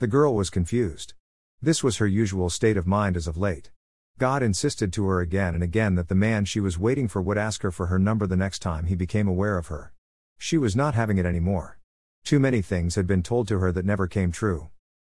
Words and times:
The 0.00 0.06
girl 0.06 0.34
was 0.34 0.48
confused. 0.48 1.12
This 1.60 1.84
was 1.84 1.98
her 1.98 2.06
usual 2.06 2.48
state 2.48 2.78
of 2.78 2.86
mind 2.86 3.18
as 3.18 3.26
of 3.26 3.36
late. 3.36 3.70
God 4.16 4.42
insisted 4.42 4.94
to 4.94 5.06
her 5.08 5.20
again 5.20 5.52
and 5.52 5.62
again 5.62 5.94
that 5.96 6.08
the 6.08 6.14
man 6.14 6.46
she 6.46 6.58
was 6.58 6.78
waiting 6.78 7.06
for 7.06 7.20
would 7.20 7.36
ask 7.36 7.60
her 7.60 7.70
for 7.70 7.88
her 7.88 7.98
number 7.98 8.26
the 8.26 8.34
next 8.34 8.60
time 8.60 8.86
he 8.86 8.94
became 8.94 9.28
aware 9.28 9.58
of 9.58 9.66
her. 9.66 9.92
She 10.38 10.56
was 10.56 10.74
not 10.74 10.94
having 10.94 11.18
it 11.18 11.26
anymore. 11.26 11.78
Too 12.24 12.40
many 12.40 12.62
things 12.62 12.94
had 12.94 13.06
been 13.06 13.22
told 13.22 13.46
to 13.48 13.58
her 13.58 13.72
that 13.72 13.84
never 13.84 14.06
came 14.06 14.32
true. 14.32 14.70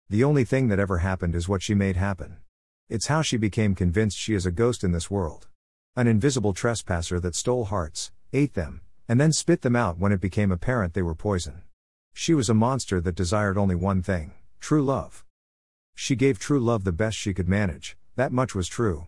The 0.09 0.23
only 0.23 0.43
thing 0.43 0.69
that 0.69 0.79
ever 0.79 0.97
happened 0.97 1.35
is 1.35 1.47
what 1.47 1.61
she 1.61 1.75
made 1.75 1.95
happen. 1.95 2.37
It's 2.89 3.05
how 3.05 3.21
she 3.21 3.37
became 3.37 3.75
convinced 3.75 4.17
she 4.17 4.33
is 4.33 4.47
a 4.47 4.51
ghost 4.51 4.83
in 4.83 4.91
this 4.91 5.11
world. 5.11 5.49
An 5.95 6.07
invisible 6.07 6.53
trespasser 6.53 7.19
that 7.19 7.35
stole 7.35 7.65
hearts, 7.65 8.11
ate 8.33 8.55
them, 8.55 8.81
and 9.07 9.21
then 9.21 9.33
spit 9.33 9.61
them 9.61 9.75
out 9.75 9.99
when 9.99 10.11
it 10.11 10.19
became 10.19 10.51
apparent 10.51 10.95
they 10.95 11.03
were 11.03 11.13
poison. 11.13 11.61
She 12.15 12.33
was 12.33 12.49
a 12.49 12.55
monster 12.55 12.99
that 13.01 13.13
desired 13.13 13.55
only 13.55 13.75
one 13.75 14.01
thing 14.01 14.33
true 14.59 14.83
love. 14.83 15.25
She 15.95 16.15
gave 16.15 16.39
true 16.39 16.59
love 16.59 16.83
the 16.83 16.91
best 16.91 17.17
she 17.17 17.33
could 17.33 17.49
manage, 17.49 17.97
that 18.15 18.31
much 18.31 18.53
was 18.53 18.67
true. 18.67 19.07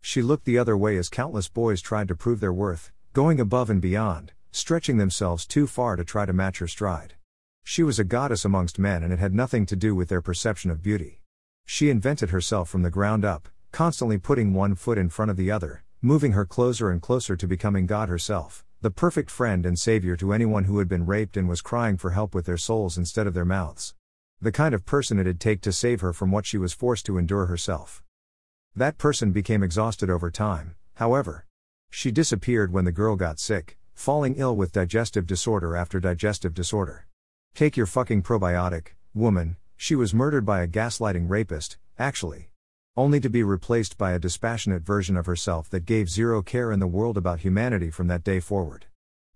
She 0.00 0.22
looked 0.22 0.44
the 0.44 0.58
other 0.58 0.76
way 0.76 0.96
as 0.96 1.08
countless 1.08 1.48
boys 1.48 1.80
tried 1.80 2.08
to 2.08 2.16
prove 2.16 2.40
their 2.40 2.52
worth, 2.52 2.90
going 3.12 3.38
above 3.40 3.70
and 3.70 3.80
beyond, 3.80 4.32
stretching 4.50 4.96
themselves 4.96 5.46
too 5.46 5.66
far 5.66 5.96
to 5.96 6.04
try 6.04 6.26
to 6.26 6.32
match 6.32 6.58
her 6.58 6.66
stride. 6.66 7.14
She 7.62 7.82
was 7.82 7.98
a 7.98 8.04
goddess 8.04 8.44
amongst 8.44 8.78
men 8.78 9.02
and 9.02 9.12
it 9.12 9.18
had 9.18 9.34
nothing 9.34 9.66
to 9.66 9.76
do 9.76 9.94
with 9.94 10.08
their 10.08 10.20
perception 10.20 10.70
of 10.70 10.82
beauty. 10.82 11.20
She 11.64 11.90
invented 11.90 12.30
herself 12.30 12.68
from 12.68 12.82
the 12.82 12.90
ground 12.90 13.24
up, 13.24 13.48
constantly 13.70 14.18
putting 14.18 14.52
one 14.52 14.74
foot 14.74 14.98
in 14.98 15.08
front 15.08 15.30
of 15.30 15.36
the 15.36 15.50
other, 15.50 15.84
moving 16.00 16.32
her 16.32 16.44
closer 16.44 16.90
and 16.90 17.00
closer 17.00 17.36
to 17.36 17.46
becoming 17.46 17.86
God 17.86 18.08
herself, 18.08 18.64
the 18.80 18.90
perfect 18.90 19.30
friend 19.30 19.64
and 19.64 19.78
savior 19.78 20.16
to 20.16 20.32
anyone 20.32 20.64
who 20.64 20.78
had 20.80 20.88
been 20.88 21.06
raped 21.06 21.36
and 21.36 21.48
was 21.48 21.60
crying 21.60 21.96
for 21.96 22.10
help 22.10 22.34
with 22.34 22.46
their 22.46 22.56
souls 22.56 22.98
instead 22.98 23.28
of 23.28 23.34
their 23.34 23.44
mouths. 23.44 23.94
The 24.42 24.50
kind 24.50 24.74
of 24.74 24.84
person 24.84 25.20
it'd 25.20 25.38
take 25.38 25.60
to 25.60 25.70
save 25.70 26.00
her 26.00 26.12
from 26.12 26.32
what 26.32 26.46
she 26.46 26.58
was 26.58 26.72
forced 26.72 27.06
to 27.06 27.16
endure 27.16 27.46
herself. 27.46 28.02
That 28.74 28.98
person 28.98 29.30
became 29.30 29.62
exhausted 29.62 30.10
over 30.10 30.32
time, 30.32 30.74
however. 30.94 31.46
She 31.90 32.10
disappeared 32.10 32.72
when 32.72 32.84
the 32.84 32.90
girl 32.90 33.14
got 33.14 33.38
sick, 33.38 33.78
falling 33.94 34.34
ill 34.34 34.56
with 34.56 34.72
digestive 34.72 35.28
disorder 35.28 35.76
after 35.76 36.00
digestive 36.00 36.54
disorder. 36.54 37.06
Take 37.54 37.76
your 37.76 37.86
fucking 37.86 38.24
probiotic, 38.24 38.96
woman, 39.14 39.58
she 39.76 39.94
was 39.94 40.12
murdered 40.12 40.44
by 40.44 40.60
a 40.64 40.66
gaslighting 40.66 41.30
rapist, 41.30 41.78
actually. 41.96 42.50
Only 42.96 43.20
to 43.20 43.30
be 43.30 43.44
replaced 43.44 43.96
by 43.96 44.10
a 44.10 44.18
dispassionate 44.18 44.82
version 44.82 45.16
of 45.16 45.26
herself 45.26 45.70
that 45.70 45.86
gave 45.86 46.10
zero 46.10 46.42
care 46.42 46.72
in 46.72 46.80
the 46.80 46.88
world 46.88 47.16
about 47.16 47.40
humanity 47.42 47.90
from 47.90 48.08
that 48.08 48.24
day 48.24 48.40
forward. 48.40 48.86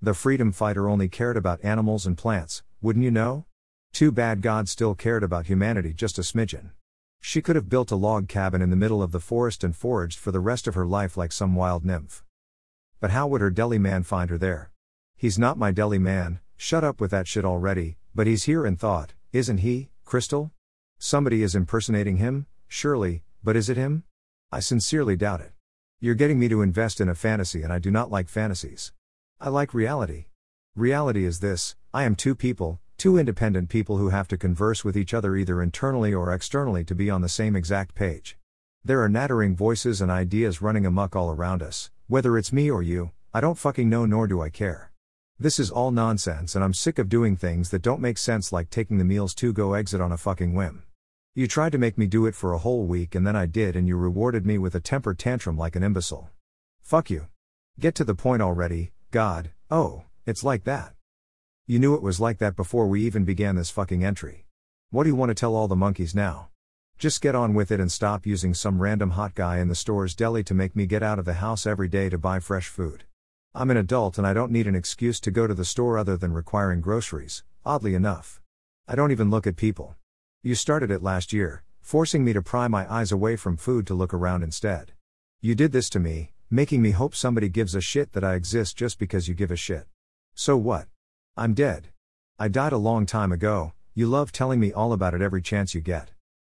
The 0.02 0.14
freedom 0.14 0.50
fighter 0.50 0.88
only 0.88 1.08
cared 1.08 1.36
about 1.36 1.64
animals 1.64 2.06
and 2.06 2.18
plants, 2.18 2.64
wouldn't 2.82 3.04
you 3.04 3.12
know? 3.12 3.46
Too 3.96 4.12
bad 4.12 4.42
God 4.42 4.68
still 4.68 4.94
cared 4.94 5.22
about 5.22 5.46
humanity 5.46 5.94
just 5.94 6.18
a 6.18 6.20
smidgen. 6.20 6.72
She 7.22 7.40
could 7.40 7.56
have 7.56 7.70
built 7.70 7.90
a 7.90 7.96
log 7.96 8.28
cabin 8.28 8.60
in 8.60 8.68
the 8.68 8.76
middle 8.76 9.02
of 9.02 9.10
the 9.10 9.20
forest 9.20 9.64
and 9.64 9.74
foraged 9.74 10.18
for 10.18 10.30
the 10.30 10.38
rest 10.38 10.66
of 10.66 10.74
her 10.74 10.84
life 10.84 11.16
like 11.16 11.32
some 11.32 11.54
wild 11.54 11.82
nymph. 11.82 12.22
But 13.00 13.12
how 13.12 13.26
would 13.26 13.40
her 13.40 13.48
deli 13.48 13.78
man 13.78 14.02
find 14.02 14.28
her 14.28 14.36
there? 14.36 14.70
He's 15.16 15.38
not 15.38 15.56
my 15.56 15.70
deli 15.70 15.98
man, 15.98 16.40
shut 16.58 16.84
up 16.84 17.00
with 17.00 17.10
that 17.12 17.26
shit 17.26 17.46
already, 17.46 17.96
but 18.14 18.26
he's 18.26 18.44
here 18.44 18.66
in 18.66 18.76
thought, 18.76 19.14
isn't 19.32 19.60
he? 19.60 19.88
Crystal? 20.04 20.50
Somebody 20.98 21.42
is 21.42 21.54
impersonating 21.54 22.18
him, 22.18 22.44
surely, 22.68 23.22
but 23.42 23.56
is 23.56 23.70
it 23.70 23.78
him? 23.78 24.04
I 24.52 24.60
sincerely 24.60 25.16
doubt 25.16 25.40
it. 25.40 25.52
You're 26.00 26.14
getting 26.14 26.38
me 26.38 26.48
to 26.48 26.60
invest 26.60 27.00
in 27.00 27.08
a 27.08 27.14
fantasy, 27.14 27.62
and 27.62 27.72
I 27.72 27.78
do 27.78 27.90
not 27.90 28.10
like 28.10 28.28
fantasies. 28.28 28.92
I 29.40 29.48
like 29.48 29.72
reality. 29.72 30.26
Reality 30.74 31.24
is 31.24 31.40
this 31.40 31.76
I 31.94 32.04
am 32.04 32.14
two 32.14 32.34
people, 32.34 32.78
two 33.06 33.18
independent 33.18 33.68
people 33.68 33.98
who 33.98 34.08
have 34.08 34.26
to 34.26 34.36
converse 34.36 34.84
with 34.84 34.96
each 34.96 35.14
other 35.14 35.36
either 35.36 35.62
internally 35.62 36.12
or 36.12 36.32
externally 36.32 36.82
to 36.82 36.92
be 36.92 37.08
on 37.08 37.20
the 37.20 37.28
same 37.28 37.54
exact 37.54 37.94
page. 37.94 38.36
There 38.84 39.00
are 39.00 39.08
nattering 39.08 39.54
voices 39.54 40.00
and 40.00 40.10
ideas 40.10 40.60
running 40.60 40.84
amuck 40.84 41.14
all 41.14 41.30
around 41.30 41.62
us, 41.62 41.92
whether 42.08 42.36
it's 42.36 42.52
me 42.52 42.68
or 42.68 42.82
you, 42.82 43.12
I 43.32 43.40
don't 43.40 43.56
fucking 43.56 43.88
know 43.88 44.06
nor 44.06 44.26
do 44.26 44.40
I 44.40 44.48
care. 44.48 44.90
This 45.38 45.60
is 45.60 45.70
all 45.70 45.92
nonsense 45.92 46.56
and 46.56 46.64
I'm 46.64 46.74
sick 46.74 46.98
of 46.98 47.08
doing 47.08 47.36
things 47.36 47.70
that 47.70 47.80
don't 47.80 48.00
make 48.00 48.18
sense 48.18 48.52
like 48.52 48.70
taking 48.70 48.98
the 48.98 49.04
meals 49.04 49.36
to 49.36 49.52
go 49.52 49.74
exit 49.74 50.00
on 50.00 50.10
a 50.10 50.16
fucking 50.16 50.52
whim. 50.52 50.82
You 51.36 51.46
tried 51.46 51.70
to 51.70 51.78
make 51.78 51.96
me 51.96 52.08
do 52.08 52.26
it 52.26 52.34
for 52.34 52.54
a 52.54 52.58
whole 52.58 52.86
week 52.86 53.14
and 53.14 53.24
then 53.24 53.36
I 53.36 53.46
did 53.46 53.76
and 53.76 53.86
you 53.86 53.96
rewarded 53.96 54.44
me 54.44 54.58
with 54.58 54.74
a 54.74 54.80
temper 54.80 55.14
tantrum 55.14 55.56
like 55.56 55.76
an 55.76 55.84
imbecile. 55.84 56.30
Fuck 56.82 57.08
you. 57.08 57.28
Get 57.78 57.94
to 57.94 58.04
the 58.04 58.16
point 58.16 58.42
already, 58.42 58.90
God, 59.12 59.52
oh, 59.70 60.02
it's 60.26 60.42
like 60.42 60.64
that. 60.64 60.95
You 61.68 61.80
knew 61.80 61.96
it 61.96 62.02
was 62.02 62.20
like 62.20 62.38
that 62.38 62.54
before 62.54 62.86
we 62.86 63.04
even 63.04 63.24
began 63.24 63.56
this 63.56 63.70
fucking 63.70 64.04
entry. 64.04 64.46
What 64.90 65.02
do 65.02 65.08
you 65.08 65.16
want 65.16 65.30
to 65.30 65.34
tell 65.34 65.56
all 65.56 65.66
the 65.66 65.74
monkeys 65.74 66.14
now? 66.14 66.50
Just 66.96 67.20
get 67.20 67.34
on 67.34 67.54
with 67.54 67.72
it 67.72 67.80
and 67.80 67.90
stop 67.90 68.24
using 68.24 68.54
some 68.54 68.80
random 68.80 69.10
hot 69.10 69.34
guy 69.34 69.58
in 69.58 69.66
the 69.66 69.74
store's 69.74 70.14
deli 70.14 70.44
to 70.44 70.54
make 70.54 70.76
me 70.76 70.86
get 70.86 71.02
out 71.02 71.18
of 71.18 71.24
the 71.24 71.34
house 71.34 71.66
every 71.66 71.88
day 71.88 72.08
to 72.08 72.18
buy 72.18 72.38
fresh 72.38 72.68
food. 72.68 73.02
I'm 73.52 73.72
an 73.72 73.76
adult 73.76 74.16
and 74.16 74.24
I 74.24 74.32
don't 74.32 74.52
need 74.52 74.68
an 74.68 74.76
excuse 74.76 75.18
to 75.18 75.32
go 75.32 75.48
to 75.48 75.54
the 75.54 75.64
store 75.64 75.98
other 75.98 76.16
than 76.16 76.32
requiring 76.32 76.80
groceries, 76.80 77.42
oddly 77.64 77.96
enough. 77.96 78.40
I 78.86 78.94
don't 78.94 79.10
even 79.10 79.28
look 79.28 79.44
at 79.44 79.56
people. 79.56 79.96
You 80.44 80.54
started 80.54 80.92
it 80.92 81.02
last 81.02 81.32
year, 81.32 81.64
forcing 81.80 82.24
me 82.24 82.32
to 82.32 82.42
pry 82.42 82.68
my 82.68 82.88
eyes 82.88 83.10
away 83.10 83.34
from 83.34 83.56
food 83.56 83.88
to 83.88 83.94
look 83.94 84.14
around 84.14 84.44
instead. 84.44 84.92
You 85.40 85.56
did 85.56 85.72
this 85.72 85.90
to 85.90 85.98
me, 85.98 86.30
making 86.48 86.80
me 86.80 86.92
hope 86.92 87.16
somebody 87.16 87.48
gives 87.48 87.74
a 87.74 87.80
shit 87.80 88.12
that 88.12 88.22
I 88.22 88.36
exist 88.36 88.76
just 88.76 89.00
because 89.00 89.26
you 89.26 89.34
give 89.34 89.50
a 89.50 89.56
shit. 89.56 89.88
So 90.36 90.56
what? 90.56 90.86
I'm 91.38 91.52
dead. 91.52 91.88
I 92.38 92.48
died 92.48 92.72
a 92.72 92.78
long 92.78 93.04
time 93.04 93.30
ago, 93.30 93.74
you 93.94 94.06
love 94.06 94.32
telling 94.32 94.58
me 94.58 94.72
all 94.72 94.94
about 94.94 95.12
it 95.12 95.20
every 95.20 95.42
chance 95.42 95.74
you 95.74 95.82
get. 95.82 96.12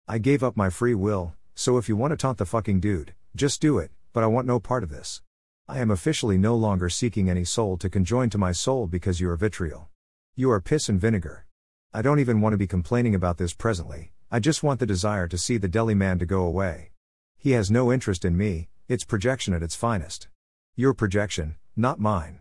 I 0.08 0.18
gave 0.18 0.42
up 0.42 0.56
my 0.56 0.70
free 0.70 0.96
will, 0.96 1.36
so 1.54 1.78
if 1.78 1.88
you 1.88 1.94
want 1.94 2.10
to 2.10 2.16
taunt 2.16 2.38
the 2.38 2.44
fucking 2.44 2.80
dude, 2.80 3.14
just 3.36 3.60
do 3.60 3.78
it, 3.78 3.92
but 4.12 4.24
I 4.24 4.26
want 4.26 4.48
no 4.48 4.58
part 4.58 4.82
of 4.82 4.90
this. 4.90 5.22
I 5.68 5.78
am 5.78 5.92
officially 5.92 6.36
no 6.36 6.56
longer 6.56 6.88
seeking 6.88 7.30
any 7.30 7.44
soul 7.44 7.76
to 7.76 7.88
conjoin 7.88 8.28
to 8.30 8.38
my 8.38 8.50
soul 8.50 8.88
because 8.88 9.20
you 9.20 9.30
are 9.30 9.36
vitriol. 9.36 9.88
You 10.34 10.50
are 10.50 10.60
piss 10.60 10.88
and 10.88 11.00
vinegar. 11.00 11.46
I 11.94 12.02
don't 12.02 12.18
even 12.18 12.40
want 12.40 12.54
to 12.54 12.58
be 12.58 12.66
complaining 12.66 13.14
about 13.14 13.38
this 13.38 13.54
presently, 13.54 14.10
I 14.32 14.40
just 14.40 14.64
want 14.64 14.80
the 14.80 14.86
desire 14.86 15.28
to 15.28 15.38
see 15.38 15.58
the 15.58 15.68
deli 15.68 15.94
man 15.94 16.18
to 16.18 16.26
go 16.26 16.42
away. 16.42 16.90
He 17.38 17.52
has 17.52 17.70
no 17.70 17.92
interest 17.92 18.24
in 18.24 18.36
me, 18.36 18.68
it's 18.88 19.04
projection 19.04 19.54
at 19.54 19.62
its 19.62 19.76
finest. 19.76 20.26
Your 20.74 20.92
projection, 20.92 21.54
not 21.76 22.00
mine. 22.00 22.40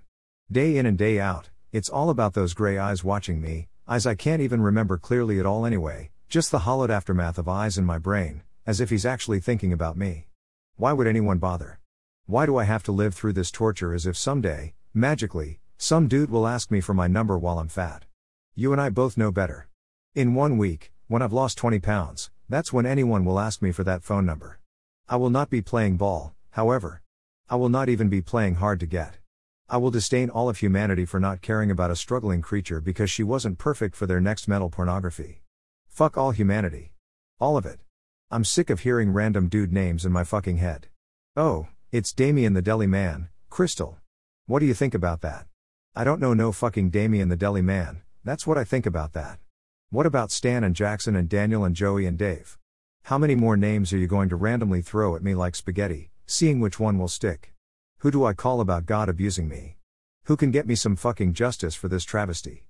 Day 0.52 0.78
in 0.78 0.88
and 0.88 0.98
day 0.98 1.20
out, 1.20 1.51
it's 1.74 1.88
all 1.88 2.10
about 2.10 2.34
those 2.34 2.54
gray 2.54 2.78
eyes 2.78 3.02
watching 3.02 3.40
me, 3.40 3.70
eyes 3.88 4.06
I 4.06 4.14
can't 4.14 4.42
even 4.42 4.62
remember 4.62 4.98
clearly 4.98 5.40
at 5.40 5.46
all 5.46 5.66
anyway, 5.66 6.10
just 6.28 6.52
the 6.52 6.60
hollowed 6.60 6.92
aftermath 6.92 7.38
of 7.38 7.48
eyes 7.48 7.78
in 7.78 7.86
my 7.86 7.98
brain, 7.98 8.44
as 8.66 8.82
if 8.82 8.90
he's 8.90 9.06
actually 9.06 9.40
thinking 9.40 9.72
about 9.72 9.96
me. 9.96 10.28
Why 10.76 10.92
would 10.92 11.08
anyone 11.08 11.38
bother? 11.38 11.80
Why 12.26 12.46
do 12.46 12.58
I 12.58 12.66
have 12.66 12.84
to 12.84 12.92
live 12.92 13.16
through 13.16 13.34
this 13.34 13.52
torture 13.52 13.94
as 13.94 14.06
if 14.06 14.18
someday, 14.18 14.74
magically, 14.94 15.62
some 15.78 16.10
dude 16.10 16.30
will 16.30 16.46
ask 16.46 16.72
me 16.72 16.82
for 16.82 16.94
my 16.94 17.08
number 17.08 17.38
while 17.38 17.58
I'm 17.58 17.70
fat? 17.70 18.04
You 18.54 18.74
and 18.74 18.82
I 18.82 18.90
both 18.90 19.18
know 19.18 19.32
better. 19.32 19.70
In 20.14 20.36
one 20.36 20.58
week, 20.58 20.92
when 21.08 21.22
I've 21.22 21.32
lost 21.32 21.58
20 21.58 21.80
pounds, 21.80 22.32
that's 22.50 22.74
when 22.74 22.86
anyone 22.86 23.24
will 23.24 23.40
ask 23.40 23.62
me 23.62 23.72
for 23.72 23.86
that 23.86 24.04
phone 24.04 24.26
number. 24.26 24.60
I 25.08 25.16
will 25.16 25.30
not 25.30 25.50
be 25.50 25.62
playing 25.62 25.96
ball, 25.96 26.34
however. 26.50 27.02
I 27.50 27.56
will 27.56 27.70
not 27.70 27.88
even 27.88 28.10
be 28.10 28.22
playing 28.22 28.56
hard 28.56 28.82
to 28.82 28.86
get. 28.86 29.21
I 29.74 29.78
will 29.78 29.90
disdain 29.90 30.30
all 30.30 30.50
of 30.50 30.58
humanity 30.58 31.06
for 31.06 31.18
not 31.18 31.42
caring 31.42 31.72
about 31.72 31.92
a 31.92 31.96
struggling 31.96 32.42
creature 32.42 32.82
because 32.82 33.10
she 33.10 33.24
wasn't 33.24 33.58
perfect 33.58 33.96
for 33.96 34.06
their 34.06 34.20
next 34.20 34.50
metal 34.50 34.70
pornography. 34.70 35.44
Fuck 35.88 36.18
all 36.18 36.32
humanity. 36.32 36.92
All 37.40 37.56
of 37.56 37.66
it. 37.66 37.80
I'm 38.30 38.44
sick 38.44 38.70
of 38.70 38.82
hearing 38.82 39.14
random 39.14 39.48
dude 39.48 39.72
names 39.72 40.06
in 40.06 40.12
my 40.12 40.26
fucking 40.26 40.58
head. 40.58 40.88
Oh, 41.38 41.70
it's 41.90 42.12
Damien 42.12 42.52
the 42.52 42.62
Deli 42.62 42.86
Man, 42.86 43.30
Crystal. 43.50 43.98
What 44.46 44.60
do 44.60 44.66
you 44.66 44.74
think 44.74 44.94
about 44.94 45.22
that? 45.22 45.48
I 45.96 46.04
don't 46.04 46.20
know 46.20 46.34
no 46.34 46.52
fucking 46.52 46.90
Damien 46.90 47.30
the 47.30 47.38
Deli 47.38 47.62
Man, 47.62 48.02
that's 48.26 48.46
what 48.46 48.58
I 48.58 48.66
think 48.66 48.86
about 48.86 49.14
that. 49.14 49.40
What 49.90 50.06
about 50.06 50.32
Stan 50.32 50.66
and 50.66 50.76
Jackson 50.76 51.16
and 51.16 51.30
Daniel 51.30 51.64
and 51.64 51.78
Joey 51.78 52.06
and 52.06 52.18
Dave? 52.18 52.58
How 53.04 53.18
many 53.18 53.36
more 53.36 53.56
names 53.56 53.94
are 53.94 53.98
you 53.98 54.08
going 54.08 54.28
to 54.28 54.36
randomly 54.36 54.82
throw 54.82 55.16
at 55.16 55.24
me 55.24 55.34
like 55.34 55.56
spaghetti, 55.56 56.12
seeing 56.26 56.60
which 56.60 56.78
one 56.78 57.00
will 57.00 57.08
stick? 57.08 57.51
Who 58.02 58.10
do 58.10 58.26
I 58.26 58.34
call 58.34 58.62
about 58.62 58.88
God 58.88 59.10
abusing 59.10 59.48
me? 59.48 59.78
Who 60.24 60.36
can 60.36 60.50
get 60.50 60.66
me 60.66 60.74
some 60.74 60.96
fucking 60.96 61.34
justice 61.34 61.76
for 61.76 61.88
this 61.88 62.04
travesty? 62.04 62.66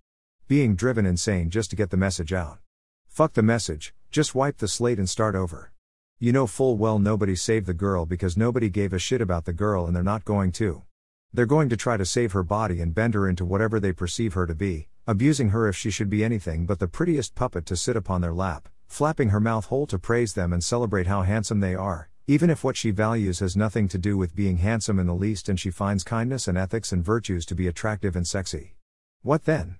Being 0.49 0.75
driven 0.75 1.05
insane 1.05 1.49
just 1.49 1.69
to 1.69 1.77
get 1.77 1.89
the 1.89 1.95
message 1.95 2.33
out. 2.33 2.59
Fuck 3.07 3.31
the 3.31 3.41
message, 3.41 3.93
just 4.09 4.35
wipe 4.35 4.57
the 4.57 4.67
slate 4.67 4.99
and 4.99 5.09
start 5.09 5.33
over. 5.33 5.71
You 6.19 6.33
know 6.33 6.47
full 6.47 6.75
well 6.75 6.99
nobody 6.99 7.37
saved 7.37 7.65
the 7.65 7.73
girl 7.73 8.05
because 8.05 8.35
nobody 8.35 8.69
gave 8.69 8.91
a 8.91 8.99
shit 8.99 9.21
about 9.21 9.45
the 9.45 9.53
girl 9.53 9.85
and 9.85 9.95
they're 9.95 10.03
not 10.03 10.25
going 10.25 10.51
to. 10.59 10.83
They're 11.31 11.45
going 11.45 11.69
to 11.69 11.77
try 11.77 11.95
to 11.95 12.05
save 12.05 12.33
her 12.33 12.43
body 12.43 12.81
and 12.81 12.93
bend 12.93 13.13
her 13.13 13.29
into 13.29 13.45
whatever 13.45 13.79
they 13.79 13.93
perceive 13.93 14.33
her 14.33 14.45
to 14.45 14.53
be, 14.53 14.89
abusing 15.07 15.51
her 15.51 15.65
if 15.69 15.77
she 15.77 15.91
should 15.91 16.09
be 16.09 16.25
anything 16.25 16.65
but 16.65 16.79
the 16.79 16.89
prettiest 16.89 17.35
puppet 17.35 17.65
to 17.67 17.77
sit 17.77 17.95
upon 17.95 18.19
their 18.19 18.33
lap, 18.33 18.67
flapping 18.85 19.29
her 19.29 19.39
mouth 19.39 19.67
whole 19.67 19.87
to 19.87 19.97
praise 19.97 20.33
them 20.33 20.51
and 20.51 20.61
celebrate 20.61 21.07
how 21.07 21.21
handsome 21.21 21.61
they 21.61 21.73
are, 21.73 22.09
even 22.27 22.49
if 22.49 22.63
what 22.63 22.77
she 22.77 22.91
values 22.91 23.39
has 23.39 23.55
nothing 23.55 23.87
to 23.87 23.97
do 23.97 24.17
with 24.17 24.35
being 24.35 24.57
handsome 24.57 24.99
in 24.99 25.07
the 25.07 25.13
least 25.13 25.49
and 25.49 25.59
she 25.59 25.71
finds 25.71 26.03
kindness 26.03 26.47
and 26.47 26.57
ethics 26.57 26.91
and 26.91 27.03
virtues 27.03 27.45
to 27.45 27.55
be 27.55 27.67
attractive 27.67 28.15
and 28.15 28.27
sexy. 28.27 28.75
What 29.21 29.45
then? 29.45 29.77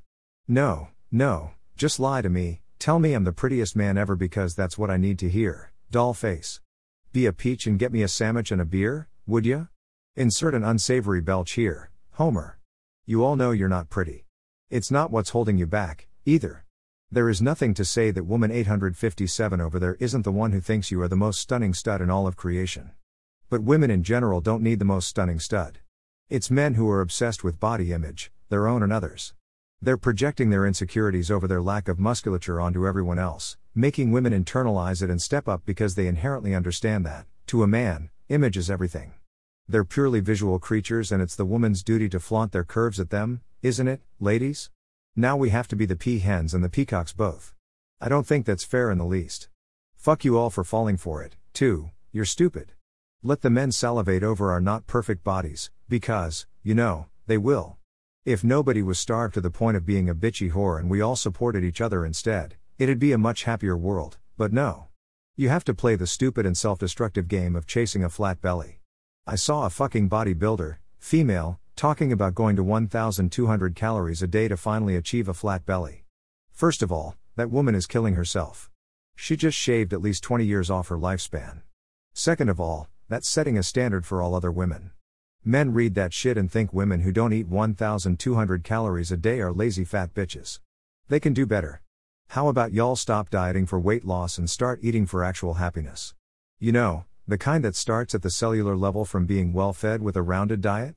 No, 0.47 0.89
no, 1.11 1.51
just 1.75 1.99
lie 1.99 2.21
to 2.21 2.29
me, 2.29 2.61
Tell 2.81 2.97
me 2.97 3.13
I'm 3.13 3.25
the 3.25 3.31
prettiest 3.31 3.75
man 3.75 3.95
ever 3.95 4.15
because 4.15 4.55
that's 4.55 4.75
what 4.75 4.89
I 4.89 4.97
need 4.97 5.19
to 5.19 5.29
hear, 5.29 5.71
doll 5.91 6.15
face. 6.15 6.61
Be 7.13 7.27
a 7.27 7.31
peach 7.31 7.67
and 7.67 7.77
get 7.77 7.93
me 7.93 8.01
a 8.01 8.07
sandwich 8.07 8.51
and 8.51 8.59
a 8.59 8.65
beer, 8.65 9.07
would 9.27 9.45
ya? 9.45 9.65
Insert 10.15 10.55
an 10.55 10.63
unsavory 10.63 11.21
belch 11.21 11.51
here, 11.51 11.91
Homer. 12.13 12.57
You 13.05 13.23
all 13.23 13.35
know 13.35 13.51
you're 13.51 13.69
not 13.69 13.91
pretty. 13.91 14.25
It's 14.71 14.89
not 14.89 15.11
what's 15.11 15.29
holding 15.29 15.59
you 15.59 15.67
back, 15.67 16.07
either. 16.25 16.65
There 17.13 17.27
is 17.27 17.41
nothing 17.41 17.73
to 17.73 17.83
say 17.83 18.09
that 18.11 18.23
woman 18.23 18.51
857 18.51 19.59
over 19.59 19.79
there 19.79 19.97
isn't 19.99 20.21
the 20.21 20.31
one 20.31 20.53
who 20.53 20.61
thinks 20.61 20.91
you 20.91 21.01
are 21.01 21.09
the 21.09 21.17
most 21.17 21.41
stunning 21.41 21.73
stud 21.73 21.99
in 21.99 22.09
all 22.09 22.25
of 22.25 22.37
creation. 22.37 22.91
But 23.49 23.63
women 23.63 23.91
in 23.91 24.01
general 24.01 24.39
don't 24.39 24.63
need 24.63 24.79
the 24.79 24.85
most 24.85 25.09
stunning 25.09 25.37
stud. 25.37 25.79
It's 26.29 26.49
men 26.49 26.75
who 26.75 26.89
are 26.89 27.01
obsessed 27.01 27.43
with 27.43 27.59
body 27.59 27.91
image, 27.91 28.31
their 28.47 28.65
own 28.65 28.81
and 28.81 28.93
others. 28.93 29.33
They're 29.81 29.97
projecting 29.97 30.51
their 30.51 30.65
insecurities 30.65 31.29
over 31.29 31.49
their 31.49 31.61
lack 31.61 31.89
of 31.89 31.99
musculature 31.99 32.61
onto 32.61 32.87
everyone 32.87 33.19
else, 33.19 33.57
making 33.75 34.11
women 34.11 34.31
internalize 34.31 35.03
it 35.03 35.09
and 35.09 35.21
step 35.21 35.49
up 35.49 35.63
because 35.65 35.95
they 35.95 36.07
inherently 36.07 36.55
understand 36.55 37.05
that, 37.07 37.25
to 37.47 37.61
a 37.61 37.67
man, 37.67 38.09
image 38.29 38.55
is 38.55 38.71
everything. 38.71 39.11
They're 39.67 39.83
purely 39.83 40.21
visual 40.21 40.59
creatures 40.59 41.11
and 41.11 41.21
it's 41.21 41.35
the 41.35 41.43
woman's 41.43 41.83
duty 41.83 42.07
to 42.07 42.21
flaunt 42.21 42.53
their 42.53 42.63
curves 42.63 43.01
at 43.01 43.09
them, 43.09 43.41
isn't 43.61 43.89
it, 43.89 43.99
ladies? 44.21 44.69
Now 45.15 45.37
we 45.37 45.49
have 45.49 45.67
to 45.69 45.75
be 45.75 45.85
the 45.85 45.95
pea 45.95 46.19
hens 46.19 46.53
and 46.53 46.63
the 46.63 46.69
peacocks 46.69 47.13
both. 47.13 47.53
I 47.99 48.09
don't 48.09 48.25
think 48.25 48.45
that's 48.45 48.63
fair 48.63 48.91
in 48.91 48.97
the 48.97 49.05
least. 49.05 49.49
Fuck 49.95 50.25
you 50.25 50.37
all 50.37 50.49
for 50.49 50.63
falling 50.63 50.97
for 50.97 51.21
it, 51.21 51.35
too, 51.53 51.91
you're 52.11 52.25
stupid. 52.25 52.73
Let 53.23 53.41
the 53.41 53.49
men 53.49 53.71
salivate 53.71 54.23
over 54.23 54.51
our 54.51 54.61
not 54.61 54.87
perfect 54.87 55.23
bodies, 55.23 55.69
because, 55.87 56.47
you 56.63 56.73
know, 56.73 57.07
they 57.27 57.37
will. 57.37 57.77
If 58.25 58.43
nobody 58.43 58.81
was 58.81 58.99
starved 58.99 59.33
to 59.35 59.41
the 59.41 59.51
point 59.51 59.77
of 59.77 59.85
being 59.85 60.09
a 60.09 60.15
bitchy 60.15 60.51
whore 60.51 60.79
and 60.79 60.89
we 60.89 61.01
all 61.01 61.15
supported 61.15 61.63
each 61.63 61.81
other 61.81 62.05
instead, 62.05 62.55
It'd 62.81 62.97
be 62.97 63.11
a 63.11 63.17
much 63.19 63.43
happier 63.43 63.77
world, 63.77 64.17
but 64.37 64.51
no. 64.51 64.87
You 65.35 65.49
have 65.49 65.63
to 65.65 65.73
play 65.75 65.95
the 65.95 66.07
stupid 66.07 66.47
and 66.47 66.57
self 66.57 66.79
destructive 66.79 67.27
game 67.27 67.55
of 67.55 67.67
chasing 67.67 68.03
a 68.03 68.09
flat 68.09 68.41
belly. 68.41 68.79
I 69.27 69.35
saw 69.35 69.67
a 69.67 69.69
fucking 69.69 70.09
bodybuilder, 70.09 70.77
female, 70.97 71.59
talking 71.81 72.11
about 72.11 72.35
going 72.35 72.55
to 72.55 72.63
1,200 72.63 73.75
calories 73.75 74.21
a 74.21 74.27
day 74.27 74.47
to 74.47 74.55
finally 74.55 74.95
achieve 74.95 75.27
a 75.27 75.33
flat 75.33 75.65
belly. 75.65 76.03
First 76.51 76.83
of 76.83 76.91
all, 76.91 77.15
that 77.37 77.49
woman 77.49 77.73
is 77.73 77.87
killing 77.87 78.13
herself. 78.13 78.69
She 79.15 79.35
just 79.35 79.57
shaved 79.57 79.91
at 79.91 79.99
least 79.99 80.21
20 80.21 80.45
years 80.45 80.69
off 80.69 80.89
her 80.89 80.95
lifespan. 80.95 81.61
Second 82.13 82.49
of 82.49 82.59
all, 82.59 82.87
that's 83.09 83.27
setting 83.27 83.57
a 83.57 83.63
standard 83.63 84.05
for 84.05 84.21
all 84.21 84.35
other 84.35 84.51
women. 84.51 84.91
Men 85.43 85.73
read 85.73 85.95
that 85.95 86.13
shit 86.13 86.37
and 86.37 86.51
think 86.51 86.71
women 86.71 87.01
who 87.01 87.11
don't 87.11 87.33
eat 87.33 87.47
1,200 87.47 88.63
calories 88.63 89.11
a 89.11 89.17
day 89.17 89.39
are 89.39 89.51
lazy 89.51 89.83
fat 89.83 90.13
bitches. 90.13 90.59
They 91.07 91.19
can 91.19 91.33
do 91.33 91.47
better. 91.47 91.81
How 92.27 92.47
about 92.47 92.73
y'all 92.73 92.95
stop 92.95 93.31
dieting 93.31 93.65
for 93.65 93.79
weight 93.79 94.05
loss 94.05 94.37
and 94.37 94.47
start 94.47 94.81
eating 94.83 95.07
for 95.07 95.23
actual 95.23 95.55
happiness? 95.55 96.13
You 96.59 96.73
know, 96.73 97.05
the 97.27 97.39
kind 97.39 97.65
that 97.65 97.75
starts 97.75 98.13
at 98.13 98.21
the 98.21 98.29
cellular 98.29 98.75
level 98.75 99.03
from 99.03 99.25
being 99.25 99.51
well 99.51 99.73
fed 99.73 100.03
with 100.03 100.15
a 100.15 100.21
rounded 100.21 100.61
diet? 100.61 100.93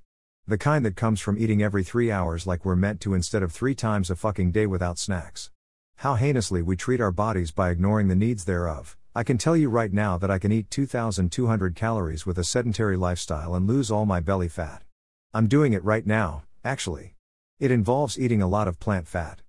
The 0.46 0.58
kind 0.58 0.85
that 0.85 0.94
comes 0.94 1.23
from 1.23 1.38
eating 1.38 1.62
every 1.62 1.82
three 1.82 2.12
hours 2.12 2.46
like 2.46 2.67
we're 2.67 2.76
meant 2.76 3.00
to 3.00 3.14
instead 3.14 3.43
of 3.43 3.50
three 3.50 3.75
times 3.75 4.11
a 4.11 4.14
fucking 4.14 4.52
day 4.52 4.67
without 4.67 4.99
snacks. 4.99 5.50
How 5.96 6.17
heinously 6.17 6.61
we 6.61 6.76
treat 6.76 7.00
our 7.00 7.11
bodies 7.11 7.50
by 7.50 7.70
ignoring 7.70 8.08
the 8.08 8.14
needs 8.14 8.44
thereof. 8.44 8.99
I 9.14 9.23
can 9.23 9.38
tell 9.38 9.56
you 9.56 9.70
right 9.70 9.91
now 9.91 10.19
that 10.19 10.31
I 10.31 10.38
can 10.38 10.52
eat 10.52 10.69
2,200 10.69 11.75
calories 11.75 12.26
with 12.26 12.37
a 12.37 12.44
sedentary 12.44 12.94
lifestyle 12.94 13.55
and 13.55 13.67
lose 13.67 13.91
all 13.91 14.05
my 14.05 14.20
belly 14.20 14.50
fat. 14.50 14.82
I'm 15.32 15.46
doing 15.46 15.73
it 15.73 15.82
right 15.82 16.06
now, 16.06 16.43
actually. 16.62 17.14
It 17.58 17.70
involves 17.70 18.20
eating 18.20 18.43
a 18.43 18.46
lot 18.46 18.69
of 18.69 18.79
plant 18.79 19.08
fat. 19.08 19.41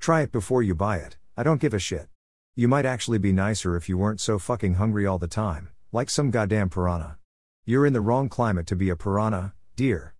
Try 0.00 0.20
it 0.20 0.32
before 0.32 0.62
you 0.62 0.74
buy 0.74 0.98
it. 0.98 1.16
I 1.34 1.44
don't 1.44 1.62
give 1.62 1.72
a 1.72 1.78
shit. 1.78 2.08
You 2.54 2.68
might 2.68 2.84
actually 2.84 3.16
be 3.16 3.32
nicer 3.32 3.74
if 3.74 3.88
you 3.88 3.96
weren't 3.96 4.20
so 4.20 4.38
fucking 4.38 4.74
hungry 4.74 5.06
all 5.06 5.18
the 5.18 5.26
time, 5.26 5.70
like 5.92 6.10
some 6.10 6.30
goddamn 6.30 6.68
piranha. 6.68 7.16
You're 7.64 7.86
in 7.86 7.94
the 7.94 8.02
wrong 8.02 8.28
climate 8.28 8.66
to 8.66 8.76
be 8.76 8.90
a 8.90 8.96
piranha, 8.96 9.54
dear. 9.76 10.12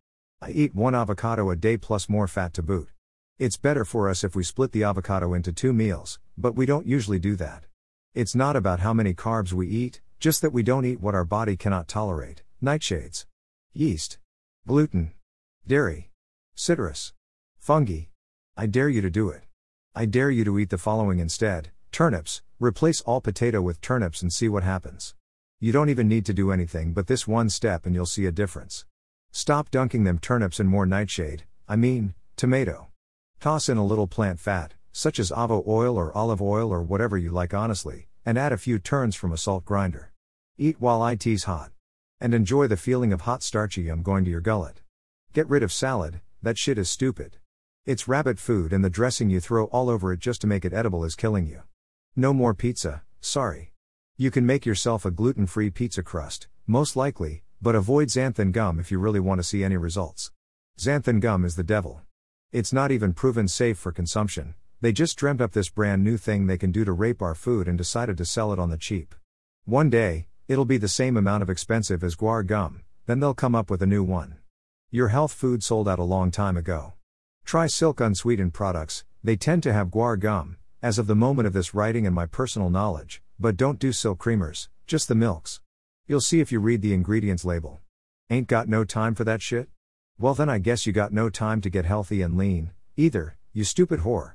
I 0.44 0.50
eat 0.50 0.74
one 0.74 0.96
avocado 0.96 1.50
a 1.50 1.54
day 1.54 1.76
plus 1.76 2.08
more 2.08 2.26
fat 2.26 2.52
to 2.54 2.64
boot. 2.64 2.88
It's 3.38 3.56
better 3.56 3.84
for 3.84 4.08
us 4.08 4.24
if 4.24 4.34
we 4.34 4.42
split 4.42 4.72
the 4.72 4.82
avocado 4.82 5.34
into 5.34 5.52
two 5.52 5.72
meals, 5.72 6.18
but 6.36 6.56
we 6.56 6.66
don't 6.66 6.84
usually 6.84 7.20
do 7.20 7.36
that. 7.36 7.66
It's 8.12 8.34
not 8.34 8.56
about 8.56 8.80
how 8.80 8.92
many 8.92 9.14
carbs 9.14 9.52
we 9.52 9.68
eat, 9.68 10.00
just 10.18 10.42
that 10.42 10.52
we 10.52 10.64
don't 10.64 10.84
eat 10.84 11.00
what 11.00 11.14
our 11.14 11.24
body 11.24 11.56
cannot 11.56 11.86
tolerate 11.86 12.42
nightshades, 12.60 13.24
yeast, 13.72 14.18
gluten, 14.66 15.12
dairy, 15.64 16.10
citrus, 16.56 17.12
fungi. 17.60 18.06
I 18.56 18.66
dare 18.66 18.88
you 18.88 19.00
to 19.00 19.10
do 19.10 19.28
it. 19.28 19.44
I 19.94 20.06
dare 20.06 20.30
you 20.32 20.42
to 20.42 20.58
eat 20.58 20.70
the 20.70 20.76
following 20.76 21.20
instead 21.20 21.70
turnips, 21.92 22.42
replace 22.58 23.00
all 23.02 23.20
potato 23.20 23.62
with 23.62 23.80
turnips 23.80 24.22
and 24.22 24.32
see 24.32 24.48
what 24.48 24.64
happens. 24.64 25.14
You 25.60 25.70
don't 25.70 25.88
even 25.88 26.08
need 26.08 26.26
to 26.26 26.34
do 26.34 26.50
anything 26.50 26.94
but 26.94 27.06
this 27.06 27.28
one 27.28 27.48
step 27.48 27.86
and 27.86 27.94
you'll 27.94 28.06
see 28.06 28.26
a 28.26 28.32
difference. 28.32 28.84
Stop 29.34 29.70
dunking 29.70 30.04
them 30.04 30.18
turnips 30.18 30.60
in 30.60 30.66
more 30.66 30.84
nightshade, 30.84 31.44
I 31.66 31.74
mean, 31.74 32.12
tomato. 32.36 32.88
Toss 33.40 33.70
in 33.70 33.78
a 33.78 33.84
little 33.84 34.06
plant 34.06 34.38
fat, 34.38 34.74
such 34.92 35.18
as 35.18 35.30
avo 35.30 35.66
oil 35.66 35.96
or 35.96 36.14
olive 36.14 36.42
oil 36.42 36.70
or 36.70 36.82
whatever 36.82 37.16
you 37.16 37.30
like 37.30 37.54
honestly, 37.54 38.08
and 38.26 38.38
add 38.38 38.52
a 38.52 38.58
few 38.58 38.78
turns 38.78 39.16
from 39.16 39.32
a 39.32 39.38
salt 39.38 39.64
grinder. 39.64 40.12
Eat 40.58 40.76
while 40.80 41.04
it's 41.06 41.44
hot. 41.44 41.72
And 42.20 42.34
enjoy 42.34 42.66
the 42.66 42.76
feeling 42.76 43.10
of 43.10 43.22
hot 43.22 43.42
starchy 43.42 43.82
yum 43.84 44.02
going 44.02 44.22
to 44.26 44.30
your 44.30 44.42
gullet. 44.42 44.82
Get 45.32 45.48
rid 45.48 45.62
of 45.62 45.72
salad, 45.72 46.20
that 46.42 46.58
shit 46.58 46.76
is 46.76 46.90
stupid. 46.90 47.38
It's 47.86 48.06
rabbit 48.06 48.38
food 48.38 48.70
and 48.70 48.84
the 48.84 48.90
dressing 48.90 49.30
you 49.30 49.40
throw 49.40 49.64
all 49.64 49.88
over 49.88 50.12
it 50.12 50.20
just 50.20 50.42
to 50.42 50.46
make 50.46 50.66
it 50.66 50.74
edible 50.74 51.04
is 51.04 51.16
killing 51.16 51.46
you. 51.46 51.62
No 52.14 52.34
more 52.34 52.52
pizza, 52.52 53.02
sorry. 53.22 53.72
You 54.18 54.30
can 54.30 54.44
make 54.44 54.66
yourself 54.66 55.06
a 55.06 55.10
gluten 55.10 55.46
free 55.46 55.70
pizza 55.70 56.02
crust, 56.02 56.48
most 56.66 56.96
likely, 56.96 57.44
but 57.62 57.76
avoid 57.76 58.08
xanthan 58.08 58.50
gum 58.50 58.80
if 58.80 58.90
you 58.90 58.98
really 58.98 59.20
want 59.20 59.38
to 59.38 59.44
see 59.44 59.62
any 59.62 59.76
results. 59.76 60.32
Xanthan 60.78 61.20
gum 61.20 61.44
is 61.44 61.54
the 61.54 61.62
devil. 61.62 62.02
It's 62.50 62.72
not 62.72 62.90
even 62.90 63.12
proven 63.12 63.46
safe 63.46 63.78
for 63.78 63.92
consumption, 63.92 64.54
they 64.80 64.92
just 64.92 65.16
dreamt 65.16 65.40
up 65.40 65.52
this 65.52 65.70
brand 65.70 66.02
new 66.02 66.16
thing 66.16 66.48
they 66.48 66.58
can 66.58 66.72
do 66.72 66.84
to 66.84 66.90
rape 66.90 67.22
our 67.22 67.36
food 67.36 67.68
and 67.68 67.78
decided 67.78 68.18
to 68.18 68.24
sell 68.24 68.52
it 68.52 68.58
on 68.58 68.70
the 68.70 68.76
cheap. 68.76 69.14
One 69.64 69.90
day, 69.90 70.26
it'll 70.48 70.64
be 70.64 70.76
the 70.76 70.88
same 70.88 71.16
amount 71.16 71.44
of 71.44 71.48
expensive 71.48 72.02
as 72.02 72.16
guar 72.16 72.44
gum, 72.44 72.82
then 73.06 73.20
they'll 73.20 73.32
come 73.32 73.54
up 73.54 73.70
with 73.70 73.80
a 73.80 73.86
new 73.86 74.02
one. 74.02 74.38
Your 74.90 75.08
health 75.08 75.32
food 75.32 75.62
sold 75.62 75.88
out 75.88 76.00
a 76.00 76.04
long 76.04 76.32
time 76.32 76.56
ago. 76.56 76.94
Try 77.44 77.68
Silk 77.68 78.00
unsweetened 78.00 78.54
products, 78.54 79.04
they 79.22 79.36
tend 79.36 79.62
to 79.62 79.72
have 79.72 79.86
guar 79.86 80.18
gum, 80.18 80.56
as 80.82 80.98
of 80.98 81.06
the 81.06 81.14
moment 81.14 81.46
of 81.46 81.52
this 81.52 81.74
writing 81.74 82.06
and 82.06 82.14
my 82.14 82.26
personal 82.26 82.70
knowledge, 82.70 83.22
but 83.38 83.56
don't 83.56 83.78
do 83.78 83.92
silk 83.92 84.18
creamers, 84.18 84.68
just 84.88 85.06
the 85.06 85.14
milks. 85.14 85.60
You'll 86.08 86.20
see 86.20 86.40
if 86.40 86.50
you 86.50 86.58
read 86.58 86.82
the 86.82 86.92
ingredients 86.92 87.44
label. 87.44 87.80
Ain't 88.28 88.48
got 88.48 88.68
no 88.68 88.84
time 88.84 89.14
for 89.14 89.22
that 89.22 89.40
shit? 89.40 89.68
Well, 90.18 90.34
then 90.34 90.48
I 90.48 90.58
guess 90.58 90.84
you 90.84 90.92
got 90.92 91.12
no 91.12 91.30
time 91.30 91.60
to 91.60 91.70
get 91.70 91.84
healthy 91.84 92.22
and 92.22 92.36
lean, 92.36 92.72
either, 92.96 93.36
you 93.52 93.62
stupid 93.62 94.00
whore. 94.00 94.32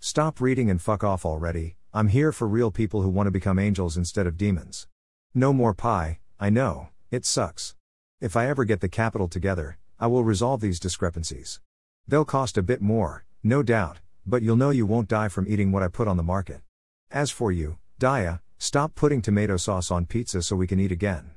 Stop 0.00 0.40
reading 0.40 0.70
and 0.70 0.80
fuck 0.80 1.04
off 1.04 1.26
already, 1.26 1.76
I'm 1.92 2.08
here 2.08 2.32
for 2.32 2.48
real 2.48 2.70
people 2.70 3.02
who 3.02 3.10
want 3.10 3.26
to 3.26 3.30
become 3.30 3.58
angels 3.58 3.98
instead 3.98 4.26
of 4.26 4.38
demons. 4.38 4.88
No 5.34 5.52
more 5.52 5.74
pie, 5.74 6.20
I 6.38 6.48
know, 6.48 6.88
it 7.10 7.26
sucks. 7.26 7.74
If 8.18 8.34
I 8.34 8.48
ever 8.48 8.64
get 8.64 8.80
the 8.80 8.88
capital 8.88 9.28
together, 9.28 9.76
I 9.98 10.06
will 10.06 10.24
resolve 10.24 10.62
these 10.62 10.80
discrepancies. 10.80 11.60
They'll 12.08 12.24
cost 12.24 12.56
a 12.56 12.62
bit 12.62 12.80
more, 12.80 13.26
no 13.42 13.62
doubt, 13.62 13.98
but 14.24 14.40
you'll 14.40 14.56
know 14.56 14.70
you 14.70 14.86
won't 14.86 15.08
die 15.08 15.28
from 15.28 15.46
eating 15.46 15.70
what 15.70 15.82
I 15.82 15.88
put 15.88 16.08
on 16.08 16.16
the 16.16 16.22
market. 16.22 16.62
As 17.10 17.30
for 17.30 17.52
you, 17.52 17.76
Dia, 17.98 18.40
stop 18.62 18.94
putting 18.94 19.22
tomato 19.22 19.56
sauce 19.56 19.90
on 19.90 20.04
pizza 20.04 20.42
so 20.42 20.54
we 20.54 20.66
can 20.66 20.78
eat 20.78 20.92
again. 20.92 21.30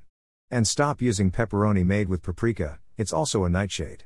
And 0.51 0.68
stop 0.68 1.01
using 1.01 1.32
pepperoni 1.32 1.86
made 1.86 2.10
with 2.10 2.22
paprika, 2.22 2.80
it's 2.98 3.13
also 3.13 3.46
a 3.46 3.50
nightshade. 3.50 4.03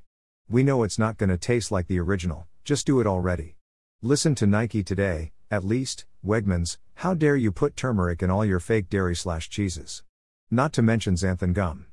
We 0.48 0.62
know 0.62 0.84
it's 0.84 1.00
not 1.00 1.18
gonna 1.18 1.36
taste 1.36 1.72
like 1.72 1.88
the 1.88 2.00
original, 2.00 2.46
just 2.64 2.86
do 2.86 3.00
it 3.00 3.08
already. 3.08 3.56
Listen 4.04 4.36
to 4.36 4.46
Nike 4.46 4.84
today, 4.84 5.32
at 5.50 5.66
least, 5.66 6.06
Wegmans, 6.24 6.78
how 6.94 7.16
dare 7.16 7.36
you 7.36 7.52
put 7.52 7.76
turmeric 7.76 8.22
in 8.22 8.30
all 8.30 8.46
your 8.46 8.60
fake 8.60 8.88
dairy 8.88 9.16
slash 9.16 9.50
cheeses? 9.50 10.04
Not 10.52 10.72
to 10.74 10.84
mention 10.84 11.16
xanthan 11.16 11.54
gum. 11.54 11.88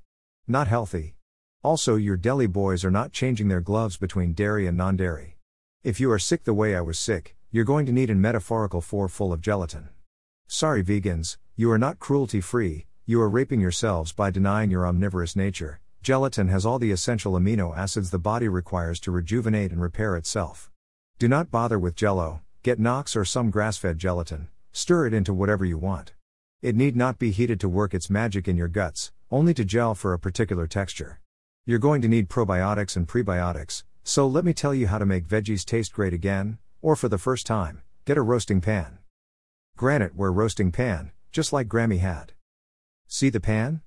Not 0.46 0.68
healthy. 0.68 1.16
Also, 1.62 1.96
your 1.96 2.18
deli 2.18 2.46
boys 2.46 2.84
are 2.84 2.90
not 2.90 3.12
changing 3.12 3.48
their 3.48 3.62
gloves 3.62 3.96
between 3.96 4.34
dairy 4.34 4.66
and 4.66 4.76
non 4.76 4.94
dairy. 4.96 5.38
If 5.82 6.00
you 6.00 6.10
are 6.10 6.18
sick 6.18 6.44
the 6.44 6.52
way 6.52 6.76
I 6.76 6.82
was 6.82 6.98
sick, 6.98 7.34
you're 7.50 7.64
going 7.64 7.86
to 7.86 7.92
need 7.92 8.10
a 8.10 8.14
metaphorical 8.14 8.82
four 8.82 9.08
full 9.08 9.32
of 9.32 9.40
gelatin. 9.40 9.88
Sorry, 10.46 10.84
vegans, 10.84 11.36
you 11.56 11.70
are 11.70 11.78
not 11.78 11.98
cruelty 11.98 12.40
free, 12.40 12.86
you 13.06 13.20
are 13.20 13.28
raping 13.28 13.60
yourselves 13.60 14.12
by 14.12 14.30
denying 14.30 14.70
your 14.70 14.86
omnivorous 14.86 15.34
nature. 15.34 15.80
Gelatin 16.02 16.48
has 16.48 16.66
all 16.66 16.78
the 16.78 16.90
essential 16.90 17.32
amino 17.32 17.76
acids 17.76 18.10
the 18.10 18.18
body 18.18 18.46
requires 18.46 19.00
to 19.00 19.10
rejuvenate 19.10 19.72
and 19.72 19.80
repair 19.80 20.16
itself. 20.16 20.70
Do 21.18 21.28
not 21.28 21.50
bother 21.50 21.78
with 21.78 21.96
jello, 21.96 22.42
get 22.62 22.78
Knox 22.78 23.16
or 23.16 23.24
some 23.24 23.50
grass 23.50 23.76
fed 23.76 23.98
gelatin, 23.98 24.48
stir 24.72 25.06
it 25.06 25.14
into 25.14 25.32
whatever 25.32 25.64
you 25.64 25.78
want. 25.78 26.12
It 26.60 26.76
need 26.76 26.96
not 26.96 27.18
be 27.18 27.30
heated 27.30 27.60
to 27.60 27.68
work 27.68 27.94
its 27.94 28.10
magic 28.10 28.46
in 28.46 28.56
your 28.56 28.68
guts, 28.68 29.12
only 29.30 29.54
to 29.54 29.64
gel 29.64 29.94
for 29.94 30.12
a 30.12 30.18
particular 30.18 30.66
texture. 30.66 31.20
You're 31.66 31.78
going 31.78 32.02
to 32.02 32.08
need 32.08 32.28
probiotics 32.28 32.96
and 32.96 33.08
prebiotics, 33.08 33.84
so 34.02 34.26
let 34.26 34.44
me 34.44 34.52
tell 34.52 34.74
you 34.74 34.88
how 34.88 34.98
to 34.98 35.06
make 35.06 35.26
veggies 35.26 35.64
taste 35.64 35.92
great 35.92 36.12
again, 36.12 36.58
or 36.82 36.96
for 36.96 37.08
the 37.08 37.18
first 37.18 37.46
time, 37.46 37.82
get 38.04 38.18
a 38.18 38.22
roasting 38.22 38.60
pan. 38.60 38.98
Granite 39.76 40.14
ware 40.14 40.30
roasting 40.30 40.70
pan, 40.70 41.10
just 41.32 41.52
like 41.52 41.66
Grammy 41.66 41.98
had. 41.98 42.32
See 43.08 43.28
the 43.28 43.40
pan? 43.40 43.80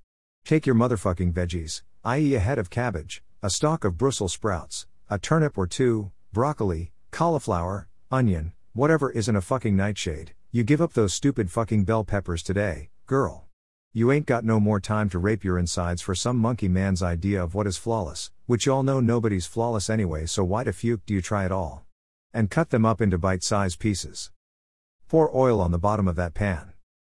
Take 0.44 0.66
your 0.66 0.74
motherfucking 0.74 1.32
veggies, 1.32 1.80
i.e., 2.04 2.34
a 2.34 2.40
head 2.40 2.58
of 2.58 2.68
cabbage, 2.68 3.22
a 3.42 3.48
stalk 3.48 3.84
of 3.84 3.96
Brussels 3.96 4.34
sprouts, 4.34 4.86
a 5.08 5.18
turnip 5.18 5.56
or 5.56 5.66
two, 5.66 6.12
broccoli, 6.30 6.92
cauliflower, 7.10 7.88
onion, 8.10 8.52
whatever 8.74 9.10
isn't 9.12 9.34
a 9.34 9.40
fucking 9.40 9.76
nightshade. 9.76 10.34
You 10.52 10.62
give 10.62 10.82
up 10.82 10.92
those 10.92 11.14
stupid 11.14 11.50
fucking 11.50 11.84
bell 11.84 12.04
peppers 12.04 12.42
today, 12.42 12.90
girl. 13.06 13.46
You 13.94 14.12
ain't 14.12 14.26
got 14.26 14.44
no 14.44 14.60
more 14.60 14.80
time 14.80 15.08
to 15.08 15.18
rape 15.18 15.42
your 15.42 15.58
insides 15.58 16.02
for 16.02 16.14
some 16.14 16.36
monkey 16.36 16.68
man's 16.68 17.02
idea 17.02 17.42
of 17.42 17.54
what 17.54 17.66
is 17.66 17.78
flawless, 17.78 18.30
which 18.44 18.66
y'all 18.66 18.82
know 18.82 19.00
nobody's 19.00 19.46
flawless 19.46 19.88
anyway, 19.88 20.26
so 20.26 20.44
why 20.44 20.64
the 20.64 20.74
fuck 20.74 21.00
do 21.06 21.14
you 21.14 21.22
try 21.22 21.46
it 21.46 21.52
all? 21.52 21.86
And 22.34 22.50
cut 22.50 22.68
them 22.68 22.84
up 22.84 23.00
into 23.00 23.16
bite 23.16 23.42
sized 23.42 23.78
pieces. 23.78 24.30
Pour 25.08 25.34
oil 25.34 25.58
on 25.58 25.70
the 25.70 25.78
bottom 25.78 26.06
of 26.06 26.16
that 26.16 26.34
pan. 26.34 26.74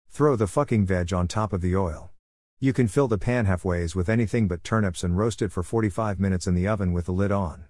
Throw 0.09 0.35
the 0.35 0.47
fucking 0.47 0.87
veg 0.87 1.13
on 1.13 1.29
top 1.29 1.53
of 1.53 1.61
the 1.61 1.77
oil. 1.77 2.11
You 2.59 2.73
can 2.73 2.89
fill 2.89 3.07
the 3.07 3.19
pan 3.19 3.45
halfways 3.45 3.95
with 3.95 4.09
anything 4.09 4.49
but 4.49 4.65
turnips 4.65 5.05
and 5.05 5.19
roast 5.19 5.43
it 5.43 5.53
for 5.53 5.63
45 5.63 6.19
minutes 6.19 6.47
in 6.47 6.55
the 6.55 6.67
oven 6.67 6.95
with 6.95 7.05
the 7.05 7.13
lid 7.13 7.31
on. 7.31 7.67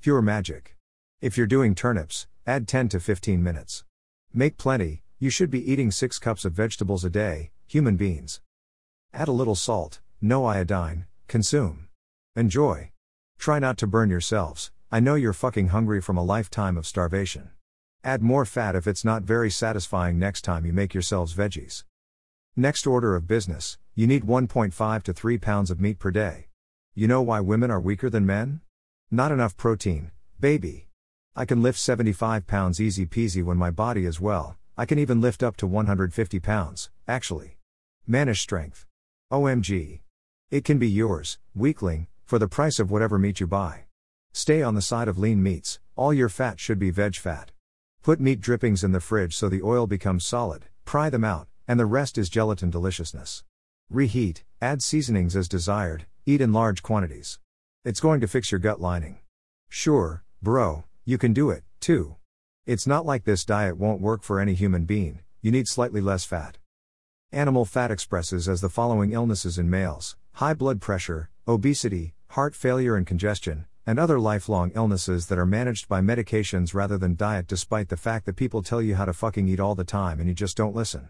Pure 0.00 0.22
magic. 0.22 0.76
If 1.20 1.36
you're 1.36 1.48
doing 1.48 1.74
turnips, 1.74 2.28
add 2.46 2.68
10 2.68 2.90
to 2.90 3.00
15 3.00 3.42
minutes. 3.42 3.82
Make 4.32 4.56
plenty, 4.56 5.02
you 5.18 5.30
should 5.30 5.50
be 5.50 5.68
eating 5.68 5.90
6 5.90 6.16
cups 6.20 6.44
of 6.44 6.52
vegetables 6.52 7.04
a 7.04 7.10
day, 7.10 7.50
human 7.66 7.96
beings. 7.96 8.40
Add 9.12 9.26
a 9.26 9.32
little 9.32 9.56
salt, 9.56 9.98
no 10.20 10.44
iodine, 10.44 11.06
consume. 11.26 11.88
Enjoy. 12.36 12.92
Try 13.36 13.58
not 13.58 13.78
to 13.78 13.88
burn 13.88 14.10
yourselves, 14.10 14.70
I 14.92 15.00
know 15.00 15.16
you're 15.16 15.32
fucking 15.32 15.68
hungry 15.68 16.00
from 16.00 16.16
a 16.16 16.22
lifetime 16.22 16.76
of 16.76 16.86
starvation. 16.86 17.50
Add 18.06 18.22
more 18.22 18.44
fat 18.44 18.76
if 18.76 18.86
it's 18.86 19.04
not 19.04 19.24
very 19.24 19.50
satisfying 19.50 20.16
next 20.16 20.42
time 20.42 20.64
you 20.64 20.72
make 20.72 20.94
yourselves 20.94 21.34
veggies. 21.34 21.82
Next 22.54 22.86
order 22.86 23.16
of 23.16 23.26
business, 23.26 23.78
you 23.96 24.06
need 24.06 24.22
1.5 24.22 25.02
to 25.02 25.12
3 25.12 25.38
pounds 25.38 25.72
of 25.72 25.80
meat 25.80 25.98
per 25.98 26.12
day. 26.12 26.46
You 26.94 27.08
know 27.08 27.20
why 27.20 27.40
women 27.40 27.68
are 27.68 27.80
weaker 27.80 28.08
than 28.08 28.24
men? 28.24 28.60
Not 29.10 29.32
enough 29.32 29.56
protein, 29.56 30.12
baby. 30.38 30.86
I 31.34 31.46
can 31.46 31.62
lift 31.62 31.80
75 31.80 32.46
pounds 32.46 32.80
easy 32.80 33.06
peasy 33.06 33.42
when 33.42 33.56
my 33.56 33.72
body 33.72 34.06
is 34.06 34.20
well, 34.20 34.56
I 34.78 34.86
can 34.86 35.00
even 35.00 35.20
lift 35.20 35.42
up 35.42 35.56
to 35.56 35.66
150 35.66 36.38
pounds, 36.38 36.90
actually. 37.08 37.58
Manish 38.08 38.38
strength. 38.38 38.86
OMG. 39.32 40.02
It 40.52 40.64
can 40.64 40.78
be 40.78 40.88
yours, 40.88 41.40
weakling, 41.56 42.06
for 42.24 42.38
the 42.38 42.46
price 42.46 42.78
of 42.78 42.88
whatever 42.88 43.18
meat 43.18 43.40
you 43.40 43.48
buy. 43.48 43.86
Stay 44.32 44.62
on 44.62 44.76
the 44.76 44.80
side 44.80 45.08
of 45.08 45.18
lean 45.18 45.42
meats, 45.42 45.80
all 45.96 46.14
your 46.14 46.28
fat 46.28 46.60
should 46.60 46.78
be 46.78 46.90
veg 46.90 47.16
fat. 47.16 47.50
Put 48.06 48.20
meat 48.20 48.40
drippings 48.40 48.84
in 48.84 48.92
the 48.92 49.00
fridge 49.00 49.36
so 49.36 49.48
the 49.48 49.64
oil 49.64 49.88
becomes 49.88 50.24
solid, 50.24 50.66
pry 50.84 51.10
them 51.10 51.24
out, 51.24 51.48
and 51.66 51.76
the 51.80 51.86
rest 51.86 52.16
is 52.16 52.28
gelatin 52.28 52.70
deliciousness. 52.70 53.42
Reheat, 53.90 54.44
add 54.62 54.80
seasonings 54.80 55.34
as 55.34 55.48
desired, 55.48 56.06
eat 56.24 56.40
in 56.40 56.52
large 56.52 56.84
quantities. 56.84 57.40
It's 57.84 57.98
going 57.98 58.20
to 58.20 58.28
fix 58.28 58.52
your 58.52 58.60
gut 58.60 58.80
lining. 58.80 59.18
Sure, 59.68 60.22
bro, 60.40 60.84
you 61.04 61.18
can 61.18 61.32
do 61.32 61.50
it, 61.50 61.64
too. 61.80 62.14
It's 62.64 62.86
not 62.86 63.04
like 63.04 63.24
this 63.24 63.44
diet 63.44 63.76
won't 63.76 64.00
work 64.00 64.22
for 64.22 64.38
any 64.38 64.54
human 64.54 64.84
being, 64.84 65.22
you 65.42 65.50
need 65.50 65.66
slightly 65.66 66.00
less 66.00 66.24
fat. 66.24 66.58
Animal 67.32 67.64
fat 67.64 67.90
expresses 67.90 68.48
as 68.48 68.60
the 68.60 68.68
following 68.68 69.10
illnesses 69.10 69.58
in 69.58 69.68
males 69.68 70.14
high 70.34 70.54
blood 70.54 70.80
pressure, 70.80 71.28
obesity, 71.48 72.14
heart 72.28 72.54
failure 72.54 72.94
and 72.94 73.04
congestion, 73.04 73.66
and 73.86 73.98
other 73.98 74.18
lifelong 74.18 74.72
illnesses 74.74 75.28
that 75.28 75.38
are 75.38 75.46
managed 75.46 75.88
by 75.88 76.00
medications 76.00 76.74
rather 76.74 76.98
than 76.98 77.14
diet, 77.14 77.46
despite 77.46 77.88
the 77.88 77.96
fact 77.96 78.26
that 78.26 78.34
people 78.34 78.60
tell 78.60 78.82
you 78.82 78.96
how 78.96 79.04
to 79.04 79.12
fucking 79.12 79.48
eat 79.48 79.60
all 79.60 79.76
the 79.76 79.84
time 79.84 80.18
and 80.18 80.28
you 80.28 80.34
just 80.34 80.56
don't 80.56 80.74
listen. 80.74 81.08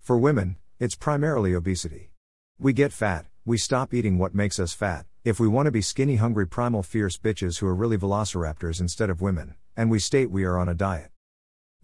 For 0.00 0.16
women, 0.16 0.56
it's 0.80 0.94
primarily 0.94 1.54
obesity. 1.54 2.10
We 2.58 2.72
get 2.72 2.92
fat, 2.92 3.26
we 3.44 3.58
stop 3.58 3.92
eating 3.92 4.16
what 4.16 4.34
makes 4.34 4.58
us 4.58 4.72
fat, 4.72 5.04
if 5.22 5.38
we 5.38 5.48
want 5.48 5.66
to 5.66 5.72
be 5.72 5.82
skinny, 5.82 6.16
hungry, 6.16 6.46
primal, 6.46 6.82
fierce 6.82 7.18
bitches 7.18 7.58
who 7.58 7.66
are 7.66 7.74
really 7.74 7.98
velociraptors 7.98 8.80
instead 8.80 9.10
of 9.10 9.20
women, 9.20 9.54
and 9.76 9.90
we 9.90 9.98
state 9.98 10.30
we 10.30 10.44
are 10.44 10.58
on 10.58 10.68
a 10.68 10.74
diet. 10.74 11.10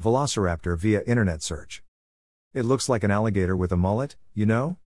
Velociraptor 0.03 0.79
via 0.79 1.03
internet 1.07 1.43
search. 1.43 1.83
It 2.55 2.65
looks 2.65 2.89
like 2.89 3.05
an 3.05 3.11
alligator 3.11 3.57
with 3.57 3.73
a 3.73 3.77
mullet, 3.77 4.17
you 4.33 4.47
know? 4.47 4.79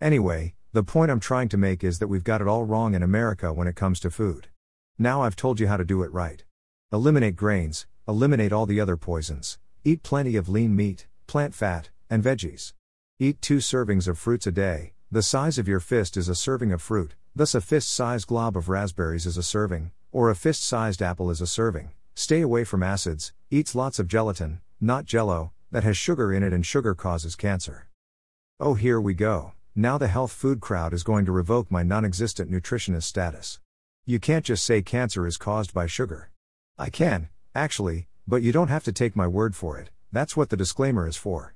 Anyway, 0.00 0.54
the 0.72 0.82
point 0.82 1.10
I'm 1.10 1.20
trying 1.20 1.48
to 1.50 1.56
make 1.56 1.84
is 1.84 1.98
that 1.98 2.08
we've 2.08 2.24
got 2.24 2.40
it 2.40 2.48
all 2.48 2.64
wrong 2.64 2.94
in 2.94 3.02
America 3.02 3.52
when 3.52 3.68
it 3.68 3.76
comes 3.76 4.00
to 4.00 4.10
food. 4.10 4.48
Now 5.02 5.22
I've 5.22 5.34
told 5.34 5.58
you 5.58 5.66
how 5.66 5.78
to 5.78 5.84
do 5.86 6.02
it 6.02 6.12
right. 6.12 6.44
Eliminate 6.92 7.34
grains, 7.34 7.86
eliminate 8.06 8.52
all 8.52 8.66
the 8.66 8.80
other 8.80 8.98
poisons, 8.98 9.58
eat 9.82 10.02
plenty 10.02 10.36
of 10.36 10.46
lean 10.46 10.76
meat, 10.76 11.06
plant 11.26 11.54
fat, 11.54 11.88
and 12.10 12.22
veggies. 12.22 12.74
Eat 13.18 13.40
two 13.40 13.60
servings 13.60 14.06
of 14.06 14.18
fruits 14.18 14.46
a 14.46 14.52
day, 14.52 14.92
the 15.10 15.22
size 15.22 15.56
of 15.56 15.66
your 15.66 15.80
fist 15.80 16.18
is 16.18 16.28
a 16.28 16.34
serving 16.34 16.70
of 16.70 16.82
fruit, 16.82 17.14
thus, 17.34 17.54
a 17.54 17.62
fist 17.62 17.88
sized 17.88 18.26
glob 18.26 18.58
of 18.58 18.68
raspberries 18.68 19.24
is 19.24 19.38
a 19.38 19.42
serving, 19.42 19.90
or 20.12 20.28
a 20.28 20.36
fist 20.36 20.62
sized 20.62 21.00
apple 21.00 21.30
is 21.30 21.40
a 21.40 21.46
serving. 21.46 21.92
Stay 22.14 22.42
away 22.42 22.62
from 22.62 22.82
acids, 22.82 23.32
eats 23.50 23.74
lots 23.74 23.98
of 23.98 24.06
gelatin, 24.06 24.60
not 24.82 25.06
jello, 25.06 25.50
that 25.70 25.82
has 25.82 25.96
sugar 25.96 26.30
in 26.30 26.42
it 26.42 26.52
and 26.52 26.66
sugar 26.66 26.94
causes 26.94 27.36
cancer. 27.36 27.88
Oh, 28.60 28.74
here 28.74 29.00
we 29.00 29.14
go. 29.14 29.52
Now 29.74 29.96
the 29.96 30.08
health 30.08 30.32
food 30.32 30.60
crowd 30.60 30.92
is 30.92 31.04
going 31.04 31.24
to 31.24 31.32
revoke 31.32 31.70
my 31.70 31.82
non 31.82 32.04
existent 32.04 32.50
nutritionist 32.50 33.04
status. 33.04 33.60
You 34.06 34.18
can't 34.18 34.44
just 34.44 34.64
say 34.64 34.82
cancer 34.82 35.26
is 35.26 35.36
caused 35.36 35.74
by 35.74 35.86
sugar. 35.86 36.30
I 36.78 36.90
can, 36.90 37.28
actually, 37.54 38.08
but 38.26 38.42
you 38.42 38.52
don't 38.52 38.68
have 38.68 38.84
to 38.84 38.92
take 38.92 39.14
my 39.14 39.26
word 39.26 39.54
for 39.54 39.78
it, 39.78 39.90
that's 40.10 40.36
what 40.36 40.48
the 40.48 40.56
disclaimer 40.56 41.06
is 41.06 41.16
for. 41.16 41.54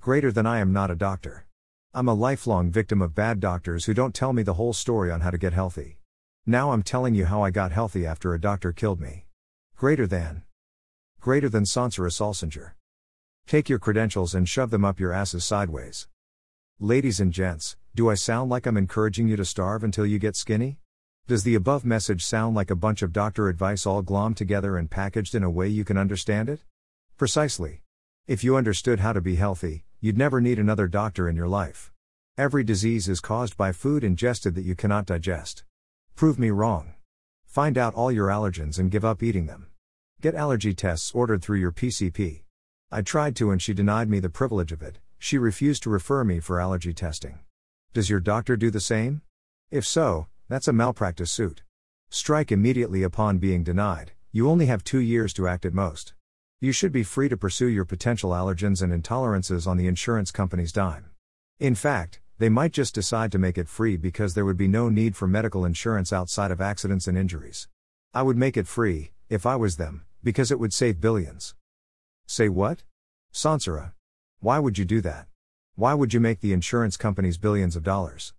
Greater 0.00 0.30
than 0.30 0.46
I 0.46 0.58
am 0.58 0.72
not 0.72 0.90
a 0.90 0.96
doctor. 0.96 1.46
I'm 1.94 2.08
a 2.08 2.14
lifelong 2.14 2.70
victim 2.70 3.00
of 3.00 3.14
bad 3.14 3.40
doctors 3.40 3.86
who 3.86 3.94
don't 3.94 4.14
tell 4.14 4.32
me 4.32 4.42
the 4.42 4.54
whole 4.54 4.72
story 4.72 5.10
on 5.10 5.20
how 5.20 5.30
to 5.30 5.38
get 5.38 5.52
healthy. 5.52 5.98
Now 6.44 6.72
I'm 6.72 6.82
telling 6.82 7.14
you 7.14 7.26
how 7.26 7.42
I 7.42 7.50
got 7.50 7.72
healthy 7.72 8.04
after 8.04 8.34
a 8.34 8.40
doctor 8.40 8.72
killed 8.72 9.00
me. 9.00 9.26
Greater 9.76 10.06
than. 10.06 10.42
Greater 11.20 11.48
than 11.48 11.64
Sansara 11.64 12.10
Salsinger. 12.10 12.72
Take 13.46 13.68
your 13.68 13.78
credentials 13.78 14.34
and 14.34 14.48
shove 14.48 14.70
them 14.70 14.84
up 14.84 15.00
your 15.00 15.12
asses 15.12 15.44
sideways. 15.44 16.08
Ladies 16.80 17.20
and 17.20 17.32
gents, 17.32 17.76
do 17.94 18.10
I 18.10 18.14
sound 18.14 18.50
like 18.50 18.66
I'm 18.66 18.76
encouraging 18.76 19.28
you 19.28 19.36
to 19.36 19.44
starve 19.44 19.84
until 19.84 20.04
you 20.04 20.18
get 20.18 20.34
skinny? 20.34 20.78
Does 21.28 21.44
the 21.44 21.54
above 21.54 21.84
message 21.84 22.24
sound 22.24 22.56
like 22.56 22.70
a 22.70 22.76
bunch 22.76 23.00
of 23.00 23.12
doctor 23.12 23.48
advice 23.48 23.86
all 23.86 24.02
glommed 24.02 24.34
together 24.34 24.76
and 24.76 24.90
packaged 24.90 25.36
in 25.36 25.44
a 25.44 25.50
way 25.50 25.68
you 25.68 25.84
can 25.84 25.96
understand 25.96 26.48
it? 26.48 26.64
Precisely. 27.16 27.82
If 28.26 28.42
you 28.42 28.56
understood 28.56 28.98
how 28.98 29.12
to 29.12 29.20
be 29.20 29.36
healthy, 29.36 29.84
you'd 30.00 30.18
never 30.18 30.40
need 30.40 30.58
another 30.58 30.88
doctor 30.88 31.28
in 31.28 31.36
your 31.36 31.46
life. 31.46 31.92
Every 32.36 32.64
disease 32.64 33.08
is 33.08 33.20
caused 33.20 33.56
by 33.56 33.70
food 33.70 34.02
ingested 34.02 34.56
that 34.56 34.64
you 34.64 34.74
cannot 34.74 35.06
digest. 35.06 35.62
Prove 36.16 36.40
me 36.40 36.50
wrong. 36.50 36.94
Find 37.46 37.78
out 37.78 37.94
all 37.94 38.10
your 38.10 38.26
allergens 38.26 38.80
and 38.80 38.90
give 38.90 39.04
up 39.04 39.22
eating 39.22 39.46
them. 39.46 39.68
Get 40.20 40.34
allergy 40.34 40.74
tests 40.74 41.12
ordered 41.14 41.40
through 41.40 41.58
your 41.58 41.72
PCP. 41.72 42.42
I 42.90 43.02
tried 43.02 43.36
to 43.36 43.52
and 43.52 43.62
she 43.62 43.74
denied 43.74 44.10
me 44.10 44.18
the 44.18 44.28
privilege 44.28 44.72
of 44.72 44.82
it, 44.82 44.98
she 45.20 45.38
refused 45.38 45.84
to 45.84 45.90
refer 45.90 46.24
me 46.24 46.40
for 46.40 46.60
allergy 46.60 46.92
testing. 46.92 47.38
Does 47.94 48.10
your 48.10 48.20
doctor 48.20 48.56
do 48.56 48.72
the 48.72 48.80
same? 48.80 49.22
If 49.70 49.86
so, 49.86 50.26
that's 50.52 50.68
a 50.68 50.72
malpractice 50.72 51.30
suit. 51.30 51.62
Strike 52.10 52.52
immediately 52.52 53.02
upon 53.02 53.38
being 53.38 53.64
denied, 53.64 54.12
you 54.32 54.50
only 54.50 54.66
have 54.66 54.84
two 54.84 54.98
years 54.98 55.32
to 55.32 55.48
act 55.48 55.64
at 55.64 55.72
most. 55.72 56.12
You 56.60 56.72
should 56.72 56.92
be 56.92 57.02
free 57.02 57.30
to 57.30 57.38
pursue 57.38 57.68
your 57.68 57.86
potential 57.86 58.32
allergens 58.32 58.82
and 58.82 58.92
intolerances 58.92 59.66
on 59.66 59.78
the 59.78 59.86
insurance 59.86 60.30
company's 60.30 60.70
dime. 60.70 61.06
In 61.58 61.74
fact, 61.74 62.20
they 62.38 62.50
might 62.50 62.72
just 62.72 62.94
decide 62.94 63.32
to 63.32 63.38
make 63.38 63.56
it 63.56 63.66
free 63.66 63.96
because 63.96 64.34
there 64.34 64.44
would 64.44 64.58
be 64.58 64.68
no 64.68 64.90
need 64.90 65.16
for 65.16 65.26
medical 65.26 65.64
insurance 65.64 66.12
outside 66.12 66.50
of 66.50 66.60
accidents 66.60 67.06
and 67.06 67.16
injuries. 67.16 67.68
I 68.12 68.22
would 68.22 68.36
make 68.36 68.58
it 68.58 68.66
free, 68.66 69.12
if 69.30 69.46
I 69.46 69.56
was 69.56 69.78
them, 69.78 70.04
because 70.22 70.50
it 70.50 70.58
would 70.58 70.74
save 70.74 71.00
billions. 71.00 71.54
Say 72.26 72.50
what? 72.50 72.82
Sansara. 73.32 73.92
Why 74.40 74.58
would 74.58 74.76
you 74.76 74.84
do 74.84 75.00
that? 75.00 75.28
Why 75.76 75.94
would 75.94 76.12
you 76.12 76.20
make 76.20 76.40
the 76.40 76.52
insurance 76.52 76.98
companies 76.98 77.38
billions 77.38 77.74
of 77.74 77.82
dollars? 77.82 78.34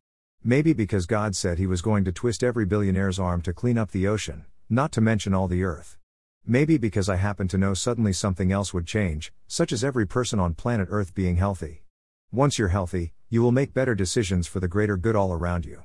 Maybe 0.45 0.73
because 0.73 1.05
God 1.05 1.37
said 1.37 1.57
he 1.57 1.67
was 1.67 1.81
going 1.81 2.03
to 2.03 2.11
twist 2.11 2.43
every 2.43 2.65
billionaire's 2.65 3.17
arm 3.17 3.41
to 3.43 3.53
clean 3.53 3.77
up 3.77 3.91
the 3.91 4.09
ocean, 4.09 4.43
not 4.69 4.91
to 4.91 4.99
mention 4.99 5.33
all 5.33 5.47
the 5.47 5.63
earth. 5.63 5.97
Maybe 6.45 6.77
because 6.77 7.07
I 7.07 7.15
happen 7.15 7.47
to 7.47 7.57
know 7.57 7.73
suddenly 7.73 8.11
something 8.11 8.51
else 8.51 8.73
would 8.73 8.85
change, 8.85 9.31
such 9.47 9.71
as 9.71 9.85
every 9.85 10.05
person 10.05 10.41
on 10.41 10.53
planet 10.53 10.89
Earth 10.91 11.15
being 11.15 11.37
healthy. 11.37 11.83
Once 12.29 12.59
you're 12.59 12.67
healthy, 12.67 13.13
you 13.29 13.41
will 13.41 13.53
make 13.53 13.73
better 13.73 13.95
decisions 13.95 14.45
for 14.45 14.59
the 14.59 14.67
greater 14.67 14.97
good 14.97 15.15
all 15.15 15.31
around 15.31 15.65
you. 15.65 15.83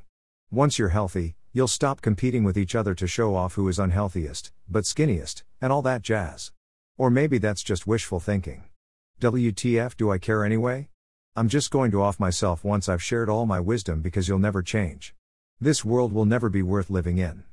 Once 0.50 0.76
you're 0.76 0.88
healthy, 0.88 1.36
you'll 1.52 1.68
stop 1.68 2.00
competing 2.00 2.42
with 2.42 2.58
each 2.58 2.74
other 2.74 2.96
to 2.96 3.06
show 3.06 3.36
off 3.36 3.54
who 3.54 3.68
is 3.68 3.78
unhealthiest, 3.78 4.50
but 4.68 4.82
skinniest, 4.82 5.44
and 5.60 5.72
all 5.72 5.82
that 5.82 6.02
jazz. 6.02 6.50
Or 6.96 7.10
maybe 7.10 7.38
that's 7.38 7.62
just 7.62 7.86
wishful 7.86 8.18
thinking. 8.18 8.64
WTF 9.20 9.96
do 9.96 10.10
I 10.10 10.18
care 10.18 10.44
anyway? 10.44 10.88
I'm 11.38 11.48
just 11.48 11.70
going 11.70 11.92
to 11.92 12.02
off 12.02 12.18
myself 12.18 12.64
once 12.64 12.88
I've 12.88 13.00
shared 13.00 13.28
all 13.28 13.46
my 13.46 13.60
wisdom 13.60 14.00
because 14.00 14.26
you'll 14.26 14.40
never 14.40 14.60
change. 14.60 15.14
This 15.60 15.84
world 15.84 16.12
will 16.12 16.24
never 16.24 16.48
be 16.48 16.62
worth 16.62 16.90
living 16.90 17.18
in. 17.18 17.44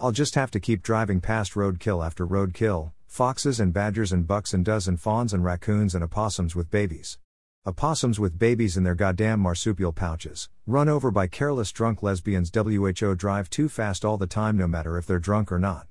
I'll 0.00 0.10
just 0.10 0.34
have 0.34 0.50
to 0.50 0.58
keep 0.58 0.82
driving 0.82 1.20
past 1.20 1.52
roadkill 1.52 2.04
after 2.04 2.26
roadkill, 2.26 2.90
foxes 3.06 3.60
and 3.60 3.72
badgers 3.72 4.10
and 4.10 4.26
bucks 4.26 4.54
and 4.54 4.64
does 4.64 4.88
and 4.88 5.00
fawns 5.00 5.32
and 5.32 5.44
raccoons 5.44 5.94
and 5.94 6.02
opossums 6.02 6.56
with 6.56 6.72
babies. 6.72 7.16
Opossums 7.64 8.18
with 8.18 8.40
babies 8.40 8.76
in 8.76 8.82
their 8.82 8.96
goddamn 8.96 9.38
marsupial 9.38 9.92
pouches, 9.92 10.48
run 10.66 10.88
over 10.88 11.12
by 11.12 11.28
careless 11.28 11.70
drunk 11.70 12.02
lesbians, 12.02 12.50
WHO 12.52 13.14
drive 13.14 13.48
too 13.48 13.68
fast 13.68 14.04
all 14.04 14.18
the 14.18 14.26
time 14.26 14.56
no 14.56 14.66
matter 14.66 14.98
if 14.98 15.06
they're 15.06 15.20
drunk 15.20 15.52
or 15.52 15.60
not. 15.60 15.86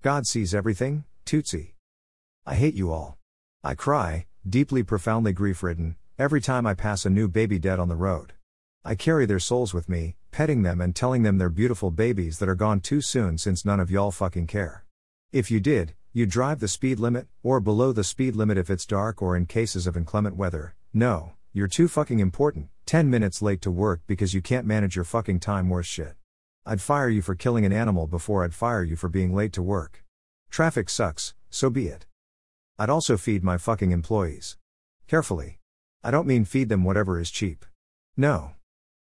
God 0.00 0.28
sees 0.28 0.54
everything, 0.54 1.02
Tootsie. 1.24 1.74
I 2.46 2.54
hate 2.54 2.74
you 2.74 2.92
all. 2.92 3.18
I 3.64 3.74
cry, 3.74 4.26
deeply 4.48 4.84
profoundly 4.84 5.32
grief 5.32 5.64
ridden, 5.64 5.96
every 6.18 6.40
time 6.40 6.66
I 6.66 6.74
pass 6.74 7.06
a 7.06 7.10
new 7.10 7.28
baby 7.28 7.60
dead 7.60 7.78
on 7.78 7.88
the 7.88 7.94
road. 7.94 8.32
I 8.84 8.96
carry 8.96 9.24
their 9.24 9.38
souls 9.38 9.72
with 9.72 9.88
me, 9.88 10.16
petting 10.32 10.62
them 10.62 10.80
and 10.80 10.94
telling 10.94 11.22
them 11.22 11.38
they're 11.38 11.48
beautiful 11.48 11.92
babies 11.92 12.40
that 12.40 12.48
are 12.48 12.56
gone 12.56 12.80
too 12.80 13.00
soon 13.00 13.38
since 13.38 13.64
none 13.64 13.78
of 13.78 13.90
y'all 13.90 14.10
fucking 14.10 14.48
care. 14.48 14.84
If 15.30 15.48
you 15.48 15.60
did, 15.60 15.94
you'd 16.12 16.30
drive 16.30 16.58
the 16.58 16.66
speed 16.66 16.98
limit, 16.98 17.28
or 17.44 17.60
below 17.60 17.92
the 17.92 18.02
speed 18.02 18.34
limit 18.34 18.58
if 18.58 18.68
it's 18.68 18.84
dark 18.84 19.22
or 19.22 19.36
in 19.36 19.46
cases 19.46 19.86
of 19.86 19.96
inclement 19.96 20.34
weather. 20.34 20.74
No, 20.92 21.34
you're 21.52 21.68
too 21.68 21.86
fucking 21.86 22.18
important, 22.18 22.68
10 22.86 23.08
minutes 23.08 23.40
late 23.40 23.60
to 23.62 23.70
work 23.70 24.00
because 24.08 24.34
you 24.34 24.42
can't 24.42 24.66
manage 24.66 24.96
your 24.96 25.04
fucking 25.04 25.38
time 25.38 25.68
worse 25.68 25.86
shit. 25.86 26.14
I'd 26.66 26.80
fire 26.80 27.08
you 27.08 27.22
for 27.22 27.36
killing 27.36 27.64
an 27.64 27.72
animal 27.72 28.08
before 28.08 28.42
I'd 28.42 28.54
fire 28.54 28.82
you 28.82 28.96
for 28.96 29.08
being 29.08 29.32
late 29.32 29.52
to 29.52 29.62
work. 29.62 30.04
Traffic 30.50 30.90
sucks, 30.90 31.34
so 31.48 31.70
be 31.70 31.86
it. 31.86 32.06
I'd 32.76 32.90
also 32.90 33.16
feed 33.16 33.44
my 33.44 33.56
fucking 33.56 33.92
employees. 33.92 34.56
Carefully. 35.06 35.57
I 36.04 36.12
don't 36.12 36.28
mean 36.28 36.44
feed 36.44 36.68
them 36.68 36.84
whatever 36.84 37.18
is 37.18 37.30
cheap. 37.30 37.64
No. 38.16 38.52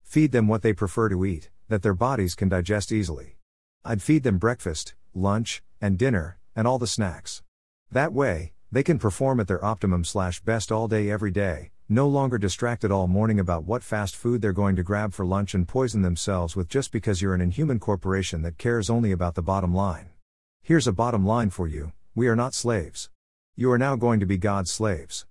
Feed 0.01 0.31
them 0.31 0.47
what 0.47 0.63
they 0.63 0.73
prefer 0.73 1.09
to 1.09 1.25
eat, 1.25 1.51
that 1.67 1.83
their 1.83 1.93
bodies 1.93 2.33
can 2.33 2.49
digest 2.49 2.91
easily. 2.91 3.37
I'd 3.85 4.01
feed 4.01 4.23
them 4.23 4.39
breakfast, 4.39 4.95
lunch, 5.13 5.61
and 5.79 5.97
dinner, 5.97 6.39
and 6.55 6.67
all 6.67 6.79
the 6.79 6.87
snacks. 6.87 7.43
That 7.91 8.13
way, 8.13 8.53
they 8.71 8.81
can 8.81 8.97
perform 8.97 9.39
at 9.39 9.47
their 9.47 9.63
optimum 9.63 10.03
slash 10.03 10.41
best 10.41 10.71
all 10.71 10.87
day 10.87 11.11
every 11.11 11.29
day, 11.29 11.69
no 11.87 12.07
longer 12.07 12.39
distracted 12.39 12.91
all 12.91 13.07
morning 13.07 13.39
about 13.39 13.63
what 13.63 13.83
fast 13.83 14.15
food 14.15 14.41
they're 14.41 14.51
going 14.51 14.75
to 14.75 14.83
grab 14.83 15.13
for 15.13 15.25
lunch 15.25 15.53
and 15.53 15.67
poison 15.67 16.01
themselves 16.01 16.55
with 16.55 16.67
just 16.67 16.91
because 16.91 17.21
you're 17.21 17.35
an 17.35 17.41
inhuman 17.41 17.79
corporation 17.79 18.41
that 18.41 18.57
cares 18.57 18.89
only 18.89 19.11
about 19.11 19.35
the 19.35 19.43
bottom 19.43 19.73
line. 19.73 20.09
Here's 20.63 20.87
a 20.87 20.91
bottom 20.91 21.27
line 21.27 21.51
for 21.51 21.67
you 21.67 21.93
we 22.15 22.27
are 22.27 22.35
not 22.35 22.55
slaves. 22.55 23.11
You 23.55 23.71
are 23.71 23.77
now 23.77 23.95
going 23.95 24.19
to 24.19 24.25
be 24.25 24.37
God's 24.37 24.71
slaves. 24.71 25.26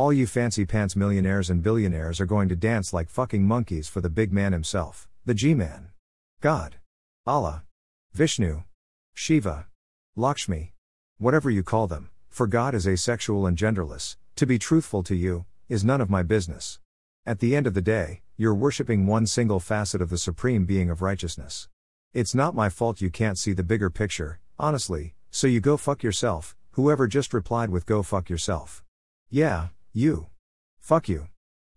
All 0.00 0.14
you 0.14 0.26
fancy 0.26 0.64
pants 0.64 0.96
millionaires 0.96 1.50
and 1.50 1.62
billionaires 1.62 2.22
are 2.22 2.24
going 2.34 2.48
to 2.48 2.56
dance 2.56 2.94
like 2.94 3.10
fucking 3.10 3.46
monkeys 3.46 3.86
for 3.86 4.00
the 4.00 4.08
big 4.08 4.32
man 4.32 4.54
himself, 4.54 5.06
the 5.26 5.34
G 5.34 5.52
Man. 5.52 5.88
God. 6.40 6.76
Allah. 7.26 7.64
Vishnu. 8.14 8.62
Shiva. 9.12 9.66
Lakshmi. 10.16 10.72
Whatever 11.18 11.50
you 11.50 11.62
call 11.62 11.86
them, 11.86 12.08
for 12.30 12.46
God 12.46 12.74
is 12.74 12.88
asexual 12.88 13.46
and 13.46 13.58
genderless, 13.58 14.16
to 14.36 14.46
be 14.46 14.58
truthful 14.58 15.02
to 15.02 15.14
you, 15.14 15.44
is 15.68 15.84
none 15.84 16.00
of 16.00 16.08
my 16.08 16.22
business. 16.22 16.78
At 17.26 17.40
the 17.40 17.54
end 17.54 17.66
of 17.66 17.74
the 17.74 17.82
day, 17.82 18.22
you're 18.38 18.54
worshipping 18.54 19.06
one 19.06 19.26
single 19.26 19.60
facet 19.60 20.00
of 20.00 20.08
the 20.08 20.16
supreme 20.16 20.64
being 20.64 20.88
of 20.88 21.02
righteousness. 21.02 21.68
It's 22.14 22.34
not 22.34 22.54
my 22.54 22.70
fault 22.70 23.02
you 23.02 23.10
can't 23.10 23.36
see 23.36 23.52
the 23.52 23.62
bigger 23.62 23.90
picture, 23.90 24.40
honestly, 24.58 25.12
so 25.30 25.46
you 25.46 25.60
go 25.60 25.76
fuck 25.76 26.02
yourself, 26.02 26.56
whoever 26.70 27.06
just 27.06 27.34
replied 27.34 27.68
with 27.68 27.84
go 27.84 28.02
fuck 28.02 28.30
yourself. 28.30 28.82
Yeah, 29.28 29.68
you. 29.92 30.28
Fuck 30.78 31.08
you. 31.08 31.28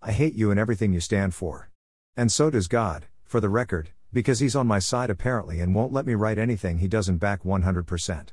I 0.01 0.11
hate 0.11 0.35
you 0.35 0.51
and 0.51 0.59
everything 0.59 0.93
you 0.93 0.99
stand 0.99 1.33
for. 1.33 1.69
And 2.15 2.31
so 2.31 2.49
does 2.51 2.67
God, 2.67 3.07
for 3.23 3.39
the 3.39 3.49
record, 3.49 3.89
because 4.11 4.39
he's 4.39 4.55
on 4.55 4.67
my 4.67 4.77
side 4.77 5.09
apparently 5.09 5.59
and 5.59 5.73
won't 5.73 5.93
let 5.93 6.05
me 6.05 6.13
write 6.13 6.37
anything 6.37 6.77
he 6.77 6.87
doesn't 6.87 7.17
back 7.17 7.43
100%. 7.43 8.29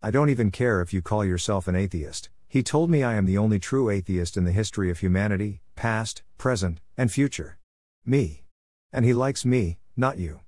I 0.00 0.10
don't 0.10 0.30
even 0.30 0.52
care 0.52 0.80
if 0.80 0.92
you 0.92 1.02
call 1.02 1.24
yourself 1.24 1.66
an 1.66 1.74
atheist, 1.74 2.30
he 2.46 2.62
told 2.62 2.90
me 2.90 3.02
I 3.02 3.14
am 3.14 3.26
the 3.26 3.38
only 3.38 3.58
true 3.58 3.90
atheist 3.90 4.36
in 4.36 4.44
the 4.44 4.52
history 4.52 4.88
of 4.88 5.00
humanity, 5.00 5.62
past, 5.74 6.22
present, 6.38 6.80
and 6.96 7.10
future. 7.10 7.58
Me. 8.04 8.44
And 8.92 9.04
he 9.04 9.12
likes 9.12 9.44
me, 9.44 9.78
not 9.96 10.18
you. 10.18 10.40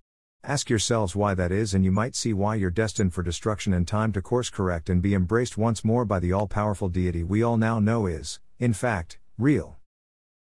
Ask 0.44 0.70
yourselves 0.70 1.16
why 1.16 1.34
that 1.34 1.50
is, 1.50 1.74
and 1.74 1.84
you 1.84 1.90
might 1.90 2.14
see 2.14 2.32
why 2.32 2.54
you're 2.54 2.70
destined 2.70 3.12
for 3.12 3.24
destruction 3.24 3.72
and 3.72 3.88
time 3.88 4.12
to 4.12 4.22
course 4.22 4.48
correct 4.48 4.88
and 4.88 5.02
be 5.02 5.14
embraced 5.14 5.58
once 5.58 5.84
more 5.84 6.04
by 6.04 6.20
the 6.20 6.32
all 6.32 6.46
powerful 6.46 6.88
deity 6.88 7.24
we 7.24 7.42
all 7.42 7.56
now 7.56 7.80
know 7.80 8.06
is, 8.06 8.38
in 8.58 8.72
fact, 8.72 9.18
real. 9.38 9.76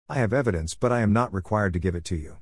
I 0.07 0.15
have 0.15 0.33
evidence, 0.33 0.75
but 0.75 0.91
I 0.91 1.01
am 1.01 1.13
not 1.13 1.33
required 1.33 1.73
to 1.73 1.79
give 1.79 1.95
it 1.95 2.05
to 2.05 2.15
you. 2.15 2.37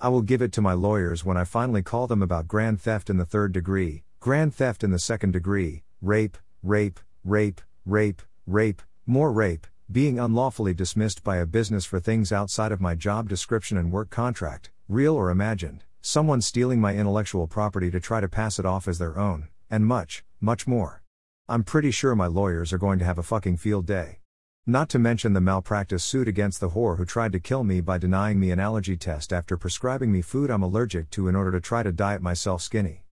I 0.00 0.08
will 0.08 0.22
give 0.22 0.42
it 0.42 0.52
to 0.52 0.60
my 0.60 0.74
lawyers 0.74 1.24
when 1.24 1.36
I 1.36 1.44
finally 1.44 1.82
call 1.82 2.06
them 2.06 2.22
about 2.22 2.48
grand 2.48 2.80
theft 2.80 3.08
in 3.08 3.16
the 3.16 3.24
third 3.24 3.52
degree, 3.52 4.04
grand 4.20 4.54
theft 4.54 4.84
in 4.84 4.90
the 4.90 4.98
second 4.98 5.32
degree, 5.32 5.84
rape, 6.02 6.36
rape, 6.62 7.00
rape, 7.24 7.62
rape, 7.86 8.20
rape, 8.46 8.82
more 9.06 9.32
rape, 9.32 9.66
being 9.90 10.18
unlawfully 10.18 10.74
dismissed 10.74 11.22
by 11.22 11.36
a 11.36 11.46
business 11.46 11.84
for 11.84 12.00
things 12.00 12.32
outside 12.32 12.72
of 12.72 12.80
my 12.80 12.94
job 12.94 13.28
description 13.28 13.78
and 13.78 13.92
work 13.92 14.10
contract, 14.10 14.70
real 14.88 15.14
or 15.14 15.30
imagined, 15.30 15.84
someone 16.02 16.42
stealing 16.42 16.80
my 16.80 16.94
intellectual 16.94 17.46
property 17.46 17.90
to 17.90 18.00
try 18.00 18.20
to 18.20 18.28
pass 18.28 18.58
it 18.58 18.66
off 18.66 18.88
as 18.88 18.98
their 18.98 19.18
own, 19.18 19.48
and 19.70 19.86
much, 19.86 20.24
much 20.40 20.66
more. 20.66 21.02
I'm 21.48 21.62
pretty 21.62 21.90
sure 21.90 22.14
my 22.14 22.26
lawyers 22.26 22.72
are 22.72 22.78
going 22.78 22.98
to 22.98 23.04
have 23.04 23.18
a 23.18 23.22
fucking 23.22 23.58
field 23.58 23.86
day. 23.86 24.18
Not 24.66 24.88
to 24.90 24.98
mention 24.98 25.34
the 25.34 25.42
malpractice 25.42 26.02
suit 26.02 26.26
against 26.26 26.58
the 26.58 26.70
whore 26.70 26.96
who 26.96 27.04
tried 27.04 27.32
to 27.32 27.38
kill 27.38 27.64
me 27.64 27.82
by 27.82 27.98
denying 27.98 28.40
me 28.40 28.50
an 28.50 28.58
allergy 28.58 28.96
test 28.96 29.30
after 29.30 29.58
prescribing 29.58 30.10
me 30.10 30.22
food 30.22 30.50
I'm 30.50 30.62
allergic 30.62 31.10
to 31.10 31.28
in 31.28 31.36
order 31.36 31.52
to 31.52 31.60
try 31.60 31.82
to 31.82 31.92
diet 31.92 32.22
myself 32.22 32.62
skinny. 32.62 33.04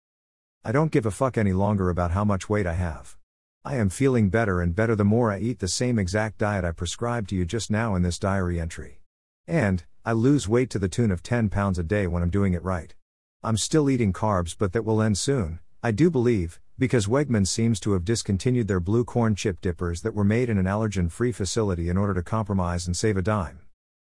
I 0.64 0.72
don't 0.72 0.94
give 0.94 1.06
a 1.06 1.12
fuck 1.12 1.38
any 1.38 1.52
longer 1.52 1.90
about 1.90 2.12
how 2.12 2.24
much 2.24 2.48
weight 2.48 2.66
I 2.66 2.76
have. 2.76 3.18
I 3.66 3.76
am 3.76 3.90
feeling 3.90 4.30
better 4.30 4.62
and 4.62 4.74
better 4.74 4.96
the 4.96 5.04
more 5.04 5.30
I 5.30 5.40
eat 5.40 5.60
the 5.60 5.68
same 5.68 6.00
exact 6.00 6.38
diet 6.38 6.64
I 6.64 6.72
prescribed 6.72 7.28
to 7.32 7.36
you 7.36 7.44
just 7.44 7.70
now 7.70 7.96
in 7.96 8.02
this 8.02 8.18
diary 8.18 8.58
entry. 8.58 9.02
And, 9.46 9.84
I 10.06 10.14
lose 10.14 10.48
weight 10.48 10.70
to 10.70 10.80
the 10.80 10.88
tune 10.88 11.12
of 11.12 11.22
10 11.22 11.50
pounds 11.50 11.78
a 11.78 11.84
day 11.84 12.08
when 12.08 12.24
I'm 12.24 12.30
doing 12.30 12.54
it 12.54 12.64
right. 12.64 12.96
I'm 13.44 13.58
still 13.58 13.90
eating 13.90 14.14
carbs, 14.14 14.56
but 14.58 14.72
that 14.72 14.86
will 14.86 15.02
end 15.02 15.18
soon, 15.18 15.60
I 15.84 15.92
do 15.92 16.10
believe, 16.10 16.62
because 16.82 17.06
Wegmans 17.06 17.50
seems 17.50 17.80
to 17.80 17.94
have 17.94 18.04
discontinued 18.04 18.67
their 18.67 18.80
blue 18.80 19.06
corn 19.06 19.36
chip 19.36 19.62
dippers 19.62 20.02
that 20.02 20.15
were 20.15 20.24
made 20.24 20.50
in 20.50 20.58
an 20.58 20.65
allergen 20.65 21.12
free 21.12 21.32
facility 21.32 21.89
in 21.89 21.96
order 21.96 22.15
to 22.15 22.24
compromise 22.24 22.88
and 22.88 22.98
save 22.98 23.17
a 23.17 23.22
dime. 23.22 23.60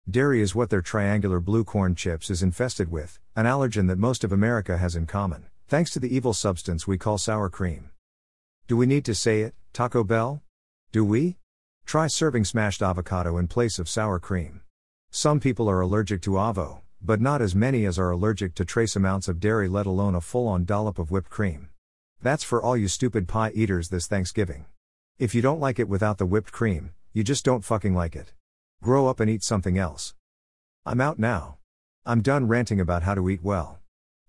Dairy 0.10 0.42
is 0.42 0.56
what 0.56 0.72
their 0.72 0.82
triangular 0.82 1.40
blue 1.40 1.64
corn 1.64 1.94
chips 1.94 2.32
is 2.32 2.42
infested 2.42 2.90
with, 2.90 3.20
an 3.36 3.46
allergen 3.46 3.88
that 3.90 4.00
most 4.00 4.24
of 4.24 4.32
America 4.32 4.80
has 4.80 4.96
in 4.96 5.06
common, 5.06 5.46
thanks 5.68 5.92
to 5.92 6.00
the 6.00 6.16
evil 6.16 6.34
substance 6.34 6.88
we 6.88 6.98
call 6.98 7.20
sour 7.20 7.48
cream. 7.48 7.92
Do 8.68 8.76
we 8.76 8.88
need 8.88 9.06
to 9.06 9.14
say 9.14 9.42
it, 9.42 9.54
Taco 9.72 10.04
Bell? 10.04 10.42
Do 10.92 11.06
we? 11.06 11.38
Try 11.86 12.08
serving 12.08 12.46
smashed 12.46 12.82
avocado 12.82 13.38
in 13.38 13.48
place 13.48 13.78
of 13.78 13.88
sour 13.88 14.18
cream. 14.18 14.62
Some 15.12 15.40
people 15.40 15.70
are 15.70 15.82
allergic 15.82 16.24
to 16.24 16.32
avo, 16.32 16.82
but 17.00 17.22
not 17.22 17.40
as 17.40 17.54
many 17.54 17.86
as 17.86 18.00
are 18.00 18.10
allergic 18.10 18.56
to 18.56 18.66
trace 18.66 18.96
amounts 18.96 19.28
of 19.28 19.40
dairy, 19.40 19.68
let 19.68 19.86
alone 19.86 20.16
a 20.16 20.22
full 20.22 20.48
on 20.48 20.66
dollop 20.66 20.98
of 20.98 21.12
whipped 21.12 21.30
cream. 21.30 21.70
That's 22.24 22.46
for 22.46 22.64
all 22.64 22.78
you 22.78 22.88
stupid 22.88 23.28
pie 23.28 23.52
eaters 23.54 23.90
this 23.90 24.08
Thanksgiving. 24.08 24.66
If 25.20 25.36
you 25.36 25.42
don't 25.42 25.60
like 25.60 25.78
it 25.78 25.90
without 25.90 26.20
the 26.20 26.26
whipped 26.26 26.54
cream, 26.54 26.94
you 27.12 27.22
just 27.22 27.44
don't 27.44 27.66
fucking 27.66 27.94
like 27.94 28.16
it. 28.16 28.32
Grow 28.82 29.08
up 29.08 29.20
and 29.20 29.30
eat 29.30 29.44
something 29.44 29.78
else. 29.78 30.16
I'm 30.86 31.02
out 31.02 31.20
now. 31.20 31.58
I'm 32.06 32.22
done 32.22 32.48
ranting 32.48 32.80
about 32.80 33.04
how 33.04 33.14
to 33.14 33.30
eat 33.30 33.44
well. 33.44 33.80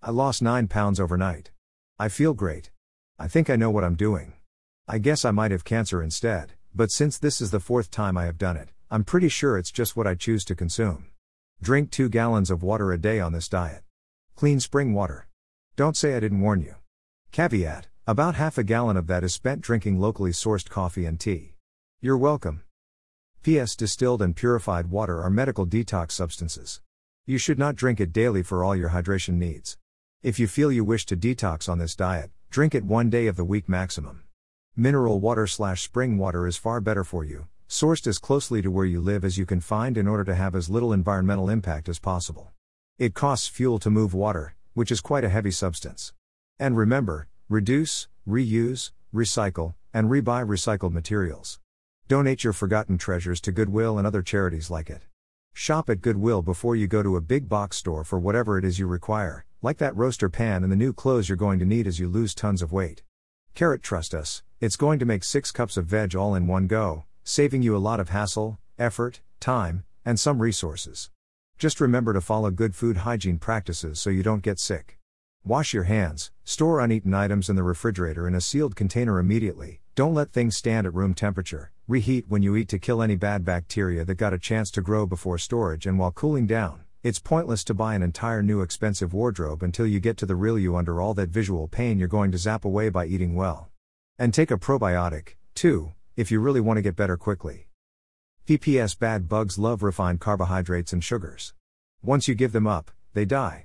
I 0.03 0.11
lost 0.11 0.41
9 0.41 0.67
pounds 0.67 0.99
overnight. 0.99 1.51
I 1.97 2.09
feel 2.09 2.33
great. 2.33 2.69
I 3.17 3.29
think 3.29 3.49
I 3.49 3.55
know 3.55 3.69
what 3.69 3.85
I'm 3.85 3.95
doing. 3.95 4.33
I 4.89 4.97
guess 4.97 5.23
I 5.23 5.31
might 5.31 5.51
have 5.51 5.63
cancer 5.63 6.03
instead, 6.03 6.51
but 6.75 6.91
since 6.91 7.17
this 7.17 7.39
is 7.39 7.51
the 7.51 7.61
fourth 7.61 7.91
time 7.91 8.17
I 8.17 8.25
have 8.25 8.37
done 8.37 8.57
it, 8.57 8.73
I'm 8.91 9.05
pretty 9.05 9.29
sure 9.29 9.57
it's 9.57 9.71
just 9.71 9.95
what 9.95 10.05
I 10.05 10.15
choose 10.15 10.43
to 10.45 10.53
consume. 10.53 11.05
Drink 11.61 11.91
2 11.91 12.09
gallons 12.09 12.51
of 12.51 12.61
water 12.61 12.91
a 12.91 12.97
day 12.97 13.21
on 13.21 13.31
this 13.31 13.47
diet. 13.47 13.83
Clean 14.35 14.59
spring 14.59 14.93
water. 14.93 15.27
Don't 15.77 15.95
say 15.95 16.17
I 16.17 16.19
didn't 16.19 16.41
warn 16.41 16.59
you. 16.59 16.75
Caveat 17.31 17.87
about 18.07 18.35
half 18.35 18.57
a 18.57 18.63
gallon 18.63 18.97
of 18.97 19.07
that 19.07 19.23
is 19.23 19.33
spent 19.33 19.61
drinking 19.61 19.99
locally 19.99 20.31
sourced 20.31 20.69
coffee 20.69 21.05
and 21.05 21.19
tea. 21.19 21.55
You're 21.99 22.17
welcome. 22.17 22.61
P.S. 23.41 23.75
Distilled 23.75 24.21
and 24.21 24.35
purified 24.35 24.91
water 24.91 25.21
are 25.21 25.29
medical 25.29 25.65
detox 25.65 26.11
substances. 26.11 26.81
You 27.25 27.39
should 27.39 27.57
not 27.57 27.75
drink 27.75 27.99
it 27.99 28.13
daily 28.13 28.43
for 28.43 28.63
all 28.63 28.75
your 28.75 28.89
hydration 28.89 29.35
needs. 29.35 29.77
If 30.21 30.37
you 30.37 30.47
feel 30.47 30.71
you 30.71 30.83
wish 30.83 31.05
to 31.07 31.17
detox 31.17 31.67
on 31.67 31.79
this 31.79 31.95
diet, 31.95 32.29
drink 32.51 32.75
it 32.75 32.83
one 32.83 33.09
day 33.09 33.25
of 33.25 33.37
the 33.37 33.43
week 33.43 33.67
maximum. 33.67 34.23
Mineral 34.75 35.19
water 35.19 35.47
slash 35.47 35.81
spring 35.81 36.17
water 36.17 36.45
is 36.45 36.57
far 36.57 36.79
better 36.81 37.03
for 37.03 37.23
you, 37.23 37.47
sourced 37.67 38.05
as 38.05 38.19
closely 38.19 38.61
to 38.61 38.69
where 38.69 38.85
you 38.85 39.01
live 39.01 39.25
as 39.25 39.37
you 39.37 39.45
can 39.45 39.61
find 39.61 39.97
in 39.97 40.07
order 40.07 40.23
to 40.23 40.35
have 40.35 40.53
as 40.55 40.69
little 40.69 40.93
environmental 40.93 41.49
impact 41.49 41.89
as 41.89 41.97
possible. 41.97 42.51
It 42.99 43.15
costs 43.15 43.47
fuel 43.47 43.79
to 43.79 43.89
move 43.89 44.13
water, 44.13 44.55
which 44.73 44.91
is 44.91 45.01
quite 45.01 45.23
a 45.23 45.29
heavy 45.29 45.51
substance. 45.51 46.13
And 46.57 46.77
remember, 46.77 47.27
reduce, 47.49 48.07
reuse, 48.25 48.91
recycle, 49.13 49.73
and 49.93 50.09
rebuy 50.09 50.47
recycled 50.47 50.93
materials. 50.93 51.59
Donate 52.07 52.45
your 52.45 52.53
forgotten 52.53 52.97
treasures 52.97 53.41
to 53.41 53.51
Goodwill 53.51 53.97
and 53.97 54.07
other 54.07 54.21
charities 54.21 54.69
like 54.69 54.89
it. 54.89 55.01
Shop 55.53 55.89
at 55.89 55.99
Goodwill 55.99 56.41
before 56.41 56.77
you 56.77 56.87
go 56.87 57.03
to 57.03 57.17
a 57.17 57.21
big 57.21 57.49
box 57.49 57.75
store 57.75 58.05
for 58.05 58.19
whatever 58.19 58.57
it 58.57 58.63
is 58.63 58.79
you 58.79 58.87
require, 58.87 59.43
like 59.61 59.79
that 59.79 59.97
roaster 59.97 60.29
pan 60.29 60.63
and 60.63 60.71
the 60.71 60.77
new 60.77 60.93
clothes 60.93 61.27
you're 61.27 61.35
going 61.35 61.59
to 61.59 61.65
need 61.65 61.87
as 61.87 61.99
you 61.99 62.07
lose 62.07 62.33
tons 62.33 62.61
of 62.61 62.71
weight. 62.71 63.03
Carrot 63.53 63.83
trust 63.83 64.13
us, 64.13 64.41
it's 64.61 64.77
going 64.77 64.97
to 64.99 65.05
make 65.05 65.25
6 65.25 65.51
cups 65.51 65.75
of 65.75 65.87
veg 65.87 66.15
all 66.15 66.35
in 66.35 66.47
one 66.47 66.67
go, 66.67 67.03
saving 67.25 67.63
you 67.63 67.75
a 67.75 67.79
lot 67.79 67.99
of 67.99 68.09
hassle, 68.09 68.59
effort, 68.79 69.19
time, 69.41 69.83
and 70.05 70.17
some 70.17 70.41
resources. 70.41 71.09
Just 71.57 71.81
remember 71.81 72.13
to 72.13 72.21
follow 72.21 72.49
good 72.49 72.75
food 72.75 72.97
hygiene 72.97 73.39
practices 73.39 73.99
so 73.99 74.09
you 74.09 74.23
don't 74.23 74.41
get 74.41 74.57
sick. 74.57 74.97
Wash 75.47 75.75
your 75.75 75.83
hands, 75.83 76.31
store 76.43 76.79
uneaten 76.79 77.13
items 77.13 77.51
in 77.51 77.55
the 77.55 77.61
refrigerator 77.61 78.27
in 78.27 78.33
a 78.33 78.41
sealed 78.41 78.75
container 78.75 79.19
immediately, 79.19 79.79
don't 79.93 80.15
let 80.15 80.31
things 80.31 80.57
stand 80.57 80.87
at 80.87 80.93
room 80.95 81.13
temperature, 81.13 81.71
reheat 81.87 82.25
when 82.27 82.41
you 82.41 82.55
eat 82.55 82.67
to 82.69 82.79
kill 82.79 82.99
any 82.99 83.15
bad 83.15 83.45
bacteria 83.45 84.03
that 84.03 84.15
got 84.15 84.33
a 84.33 84.39
chance 84.39 84.71
to 84.71 84.81
grow 84.81 85.05
before 85.05 85.37
storage 85.37 85.85
and 85.85 85.99
while 85.99 86.11
cooling 86.11 86.47
down. 86.47 86.81
It's 87.03 87.19
pointless 87.19 87.63
to 87.65 87.75
buy 87.75 87.93
an 87.93 88.01
entire 88.01 88.41
new 88.41 88.61
expensive 88.61 89.13
wardrobe 89.13 89.61
until 89.61 89.85
you 89.85 89.99
get 89.99 90.17
to 90.17 90.25
the 90.25 90.35
real 90.35 90.57
you 90.57 90.75
under 90.75 90.99
all 90.99 91.13
that 91.13 91.29
visual 91.29 91.67
pain 91.67 91.99
you're 91.99 92.07
going 92.07 92.31
to 92.31 92.39
zap 92.39 92.65
away 92.65 92.89
by 92.89 93.05
eating 93.05 93.35
well. 93.35 93.69
And 94.17 94.33
take 94.33 94.49
a 94.49 94.57
probiotic, 94.57 95.35
too, 95.53 95.93
if 96.15 96.31
you 96.31 96.39
really 96.39 96.59
want 96.59 96.77
to 96.77 96.81
get 96.81 96.95
better 96.95 97.17
quickly. 97.17 97.67
PPS 98.47 98.97
bad 98.97 99.29
bugs 99.29 99.59
love 99.59 99.83
refined 99.83 100.19
carbohydrates 100.19 100.91
and 100.91 101.03
sugars. 101.03 101.53
Once 102.01 102.27
you 102.27 102.33
give 102.33 102.51
them 102.51 102.65
up, 102.65 102.89
they 103.13 103.25
die. 103.25 103.63